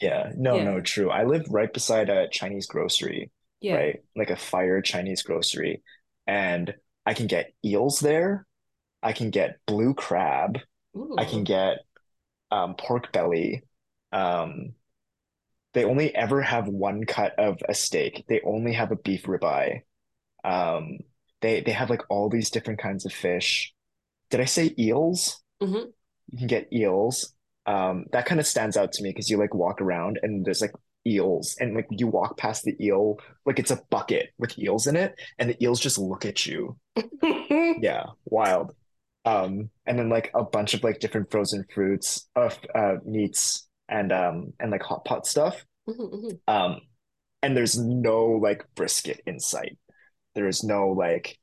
Yeah, 0.00 0.32
no, 0.36 0.56
Yeah. 0.56 0.64
no, 0.64 0.80
true. 0.80 1.10
I 1.10 1.24
live 1.24 1.44
right 1.50 1.72
beside 1.72 2.08
a 2.08 2.28
Chinese 2.28 2.66
grocery, 2.66 3.30
Yeah. 3.60 3.76
right? 3.76 4.00
Like 4.16 4.30
a 4.30 4.36
fire 4.36 4.80
Chinese 4.80 5.22
grocery. 5.22 5.82
And 6.26 6.74
I 7.04 7.14
can 7.14 7.26
get 7.26 7.52
eels 7.64 8.00
there. 8.00 8.46
I 9.02 9.12
can 9.12 9.30
get 9.30 9.60
blue 9.66 9.94
crab. 9.94 10.58
I 11.18 11.24
can 11.26 11.44
get 11.44 11.78
um, 12.50 12.76
pork 12.76 13.12
belly. 13.12 13.64
Um, 14.12 14.74
they 15.72 15.84
only 15.84 16.14
ever 16.14 16.42
have 16.42 16.68
one 16.68 17.04
cut 17.04 17.38
of 17.38 17.58
a 17.68 17.74
steak. 17.74 18.24
They 18.28 18.40
only 18.42 18.72
have 18.74 18.92
a 18.92 18.96
beef 18.96 19.24
ribeye. 19.24 19.82
Um, 20.44 20.98
they 21.42 21.62
they 21.62 21.72
have 21.72 21.90
like 21.90 22.02
all 22.10 22.28
these 22.30 22.50
different 22.50 22.80
kinds 22.80 23.06
of 23.06 23.12
fish. 23.12 23.74
Did 24.30 24.40
I 24.40 24.46
say 24.46 24.74
eels? 24.78 25.39
Mhm. 25.60 25.92
You 26.30 26.38
can 26.38 26.46
get 26.46 26.72
eels. 26.72 27.34
Um, 27.66 28.06
that 28.12 28.26
kind 28.26 28.40
of 28.40 28.46
stands 28.46 28.76
out 28.76 28.92
to 28.92 29.02
me 29.02 29.10
because 29.10 29.28
you 29.30 29.36
like 29.38 29.54
walk 29.54 29.80
around 29.80 30.18
and 30.22 30.44
there's 30.44 30.60
like 30.60 30.72
eels 31.06 31.56
and 31.60 31.74
like 31.74 31.86
you 31.90 32.06
walk 32.08 32.36
past 32.36 32.64
the 32.64 32.76
eel 32.84 33.16
like 33.46 33.58
it's 33.58 33.70
a 33.70 33.80
bucket 33.90 34.30
with 34.38 34.58
eels 34.58 34.86
in 34.86 34.96
it 34.96 35.14
and 35.38 35.50
the 35.50 35.62
eels 35.62 35.80
just 35.80 35.98
look 35.98 36.24
at 36.24 36.46
you. 36.46 36.76
Yeah, 37.82 38.04
wild. 38.26 38.74
Um, 39.24 39.70
and 39.86 39.98
then 39.98 40.08
like 40.08 40.30
a 40.34 40.44
bunch 40.44 40.74
of 40.74 40.82
like 40.82 40.98
different 41.00 41.30
frozen 41.30 41.64
fruits 41.72 42.28
of 42.36 42.58
uh 42.74 42.96
meats 43.04 43.68
and 43.88 44.12
um 44.12 44.52
and 44.60 44.70
like 44.70 44.82
hot 44.82 45.04
pot 45.04 45.26
stuff. 45.26 45.64
Mhm, 45.88 45.96
mhm. 46.12 46.40
Um, 46.48 46.80
and 47.42 47.56
there's 47.56 47.78
no 47.78 48.26
like 48.26 48.64
brisket 48.74 49.20
in 49.26 49.40
sight. 49.40 49.78
There 50.34 50.48
is 50.48 50.64
no 50.64 50.90
like 50.90 51.38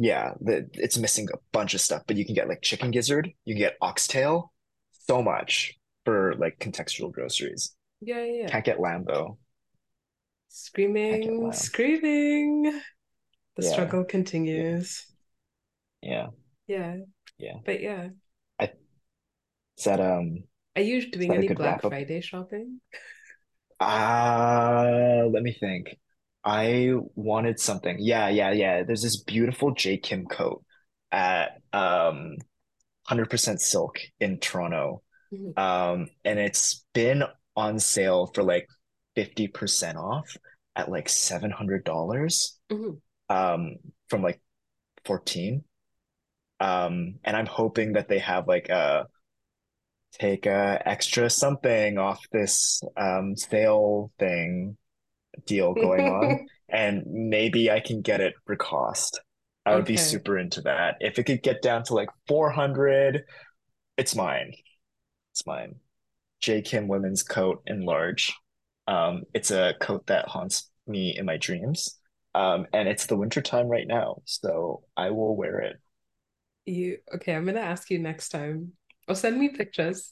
yeah, 0.00 0.32
the 0.40 0.68
it's 0.74 0.98
missing 0.98 1.28
a 1.32 1.38
bunch 1.52 1.74
of 1.74 1.80
stuff, 1.80 2.02
but 2.06 2.16
you 2.16 2.24
can 2.26 2.34
get 2.34 2.48
like 2.48 2.62
chicken 2.62 2.90
gizzard, 2.90 3.30
you 3.44 3.54
can 3.54 3.60
get 3.60 3.76
oxtail, 3.82 4.52
so 4.92 5.22
much 5.22 5.74
for 6.04 6.34
like 6.36 6.58
contextual 6.58 7.12
groceries. 7.12 7.74
Yeah, 8.00 8.24
yeah, 8.24 8.32
yeah. 8.42 8.52
Can't 8.52 8.64
get 8.64 8.80
lamb 8.80 9.04
though. 9.06 9.38
Screaming, 10.50 11.40
lamb. 11.40 11.52
screaming. 11.52 12.82
The 13.56 13.62
Yeah, 13.62 13.64
struggle 13.64 14.04
continues. 14.04 15.06
yeah, 16.02 16.28
Yeah. 16.66 16.98
yeah. 17.38 17.58
But 17.64 17.80
yeah. 17.82 18.10
I 18.60 18.72
is 19.76 19.84
that 19.84 20.00
um 20.00 20.44
Are 20.74 20.82
you 20.82 21.08
doing 21.12 21.32
any 21.34 21.48
Black? 21.48 21.80
Friday 21.82 22.20
shopping? 22.22 22.80
Uh, 23.80 25.24
let 25.32 25.42
me 25.42 25.52
think. 25.52 25.98
I 26.44 26.92
wanted 27.14 27.60
something. 27.60 27.96
Yeah, 27.98 28.28
yeah, 28.28 28.52
yeah. 28.52 28.82
There's 28.82 29.02
this 29.02 29.22
beautiful 29.22 29.72
J. 29.72 29.98
Kim 29.98 30.26
coat 30.26 30.64
at 31.12 31.60
um 31.72 32.36
100% 33.04 33.60
Silk 33.60 33.98
in 34.20 34.38
Toronto. 34.38 35.02
Mhm, 35.32 35.58
Um, 35.58 36.08
and 36.24 36.38
it's 36.38 36.84
been 36.92 37.24
on 37.56 37.78
sale 37.78 38.26
for 38.34 38.42
like 38.42 38.66
50% 39.16 39.96
off 39.98 40.36
at 40.76 40.90
like 40.90 41.08
$700 41.08 42.58
mhm. 42.70 43.00
um 43.28 43.76
from 44.08 44.22
like 44.22 44.40
14. 45.04 45.64
Um, 46.60 47.18
and 47.24 47.36
I'm 47.36 47.46
hoping 47.46 47.94
that 47.94 48.08
they 48.08 48.18
have 48.18 48.46
like 48.46 48.68
a 48.68 49.06
take 50.12 50.46
a 50.46 50.82
extra 50.86 51.30
something 51.30 51.98
off 51.98 52.24
this 52.32 52.82
um 52.96 53.36
sale 53.36 54.12
thing 54.18 54.76
deal 55.46 55.74
going 55.74 56.06
on, 56.06 56.40
and 56.68 57.02
maybe 57.06 57.70
I 57.70 57.80
can 57.80 58.02
get 58.02 58.20
it 58.20 58.34
for 58.46 58.56
cost. 58.56 59.20
I 59.66 59.74
would 59.74 59.84
be 59.84 59.96
super 59.96 60.38
into 60.38 60.62
that. 60.62 60.96
If 61.00 61.18
it 61.18 61.24
could 61.24 61.42
get 61.42 61.62
down 61.62 61.84
to 61.84 61.94
like 61.94 62.08
400, 62.28 63.24
it's 63.96 64.14
mine. 64.16 64.52
It's 65.32 65.46
mine. 65.46 65.76
J. 66.40 66.62
Kim 66.62 66.88
women's 66.88 67.22
coat 67.22 67.62
in 67.66 67.82
large. 67.84 68.34
Um, 68.88 69.24
it's 69.34 69.50
a 69.50 69.74
coat 69.80 70.06
that 70.08 70.28
haunts 70.28 70.70
me 70.86 71.16
in 71.16 71.26
my 71.26 71.36
dreams. 71.36 71.98
Um, 72.34 72.66
and 72.72 72.88
it's 72.88 73.06
the 73.06 73.16
winter 73.16 73.42
time 73.42 73.68
right 73.68 73.86
now, 73.86 74.22
so 74.24 74.82
I 74.96 75.10
will 75.10 75.36
wear 75.36 75.60
it. 75.60 75.76
You 76.66 76.98
okay, 77.14 77.34
I'm 77.34 77.44
gonna 77.46 77.60
ask 77.60 77.90
you 77.90 77.98
next 77.98 78.28
time. 78.30 78.72
Or 79.08 79.14
send 79.14 79.38
me 79.38 79.48
pictures. 79.48 80.10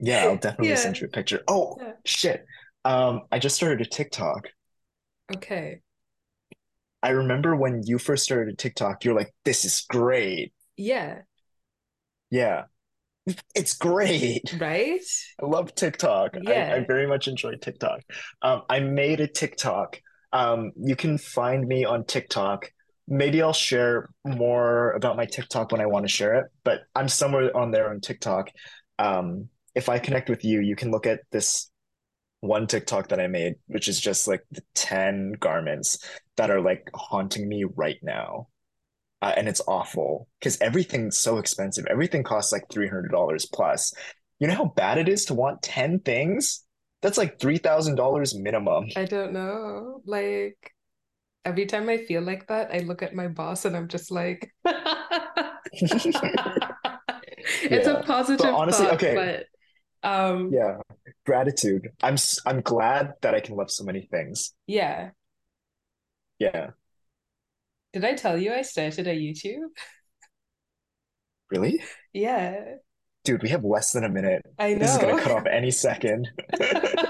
Yeah, 0.00 0.26
I'll 0.26 0.36
definitely 0.36 0.68
Yeah, 0.68 0.76
send 0.76 1.00
you 1.00 1.06
a 1.06 1.10
picture. 1.10 1.42
Oh, 1.48 1.80
yeah. 1.80 1.92
shit. 2.04 2.44
Um, 2.84 3.22
I 3.30 3.38
just 3.38 3.56
started 3.56 3.80
a 3.80 3.88
TikTok. 3.88 4.48
Okay. 5.34 5.80
I 7.02 7.10
remember 7.10 7.54
when 7.54 7.82
you 7.84 7.98
first 7.98 8.24
started 8.24 8.52
a 8.52 8.56
TikTok, 8.56 9.04
you're 9.04 9.14
like, 9.14 9.32
this 9.44 9.64
is 9.64 9.84
great. 9.88 10.52
Yeah, 10.76 11.20
Yeah, 12.30 12.64
it's 13.54 13.76
great. 13.76 14.56
right? 14.58 15.00
I 15.42 15.46
love 15.46 15.74
TikTok. 15.74 16.36
I, 16.46 16.76
I 16.76 16.84
very 16.86 17.06
much 17.06 17.28
enjoy 17.28 17.56
TikTok. 17.56 18.00
Um, 18.42 18.62
I 18.68 18.80
made 18.80 19.20
a 19.20 19.26
TikTok. 19.28 20.00
Um, 20.32 20.72
you 20.76 20.96
can 20.96 21.18
find 21.18 21.66
me 21.66 21.84
on 21.84 22.04
TikTok. 22.04 22.72
Maybe 23.06 23.40
I'll 23.42 23.52
share 23.52 24.10
more 24.24 24.92
about 24.92 25.16
my 25.16 25.24
TikTok 25.24 25.72
when 25.72 25.80
I 25.80 25.86
want 25.86 26.04
to 26.04 26.12
share 26.12 26.34
it, 26.34 26.46
but 26.64 26.80
I'm 26.94 27.08
somewhere 27.08 27.56
on 27.56 27.70
there 27.70 27.90
on 27.90 28.00
TikTok. 28.00 28.50
Um, 28.98 29.48
if 29.74 29.88
I 29.88 29.98
connect 29.98 30.28
with 30.28 30.44
you, 30.44 30.60
you 30.60 30.76
can 30.76 30.90
look 30.90 31.06
at 31.06 31.20
this 31.32 31.70
one 32.40 32.66
TikTok 32.66 33.08
that 33.08 33.20
I 33.20 33.26
made, 33.26 33.56
which 33.66 33.88
is 33.88 34.00
just 34.00 34.28
like 34.28 34.42
the 34.50 34.62
10 34.74 35.32
garments 35.40 35.98
that 36.36 36.50
are 36.50 36.60
like 36.60 36.88
haunting 36.94 37.48
me 37.48 37.64
right 37.64 37.98
now. 38.02 38.48
Uh, 39.20 39.32
and 39.36 39.48
it's 39.48 39.60
awful 39.66 40.28
because 40.38 40.60
everything's 40.60 41.18
so 41.18 41.38
expensive. 41.38 41.86
Everything 41.86 42.22
costs 42.22 42.52
like 42.52 42.68
$300 42.68 43.46
plus. 43.52 43.92
You 44.38 44.46
know 44.46 44.54
how 44.54 44.66
bad 44.76 44.98
it 44.98 45.08
is 45.08 45.24
to 45.26 45.34
want 45.34 45.62
10 45.62 46.00
things? 46.00 46.64
That's 47.02 47.18
like 47.18 47.38
$3,000 47.38 48.34
minimum. 48.40 48.86
I 48.96 49.04
don't 49.06 49.32
know. 49.32 50.02
Like 50.06 50.72
every 51.44 51.66
time 51.66 51.88
I 51.88 51.98
feel 51.98 52.22
like 52.22 52.48
that, 52.48 52.72
I 52.74 52.80
look 52.80 53.02
at 53.02 53.14
my 53.14 53.28
boss 53.28 53.64
and 53.64 53.76
I'm 53.76 53.88
just 53.88 54.10
like 54.10 54.52
it's 57.70 57.86
a 57.86 57.94
Yeah. 57.94 58.02
But 58.02 58.06
positive 58.06 58.54
honestly, 58.54 58.86
thought, 58.86 58.94
okay. 58.94 59.14
but 59.14 59.46
um 60.08 60.52
Yeah. 60.52 60.78
Gratitude. 61.26 61.88
I'm 62.02 62.16
I'm 62.46 62.60
glad 62.60 63.14
that 63.22 63.34
I 63.34 63.40
can 63.40 63.56
love 63.56 63.70
so 63.70 63.84
many 63.84 64.02
things. 64.02 64.54
yeah. 64.66 65.10
Yeah. 66.38 66.70
Did 67.92 68.04
I 68.04 68.14
tell 68.14 68.38
you 68.38 68.52
I 68.52 68.62
started 68.62 69.08
a 69.08 69.16
YouTube? 69.16 69.66
Really? 71.50 71.82
Yeah, 72.12 72.76
Dude, 73.24 73.42
we 73.42 73.48
have 73.50 73.64
less 73.64 73.92
than 73.92 74.04
a 74.04 74.08
minute. 74.08 74.42
I 74.58 74.72
know. 74.72 74.78
This 74.78 74.92
is 74.92 74.98
gonna 74.98 75.20
cut 75.20 75.32
off 75.32 75.46
any 75.46 75.70
second. 75.70 76.28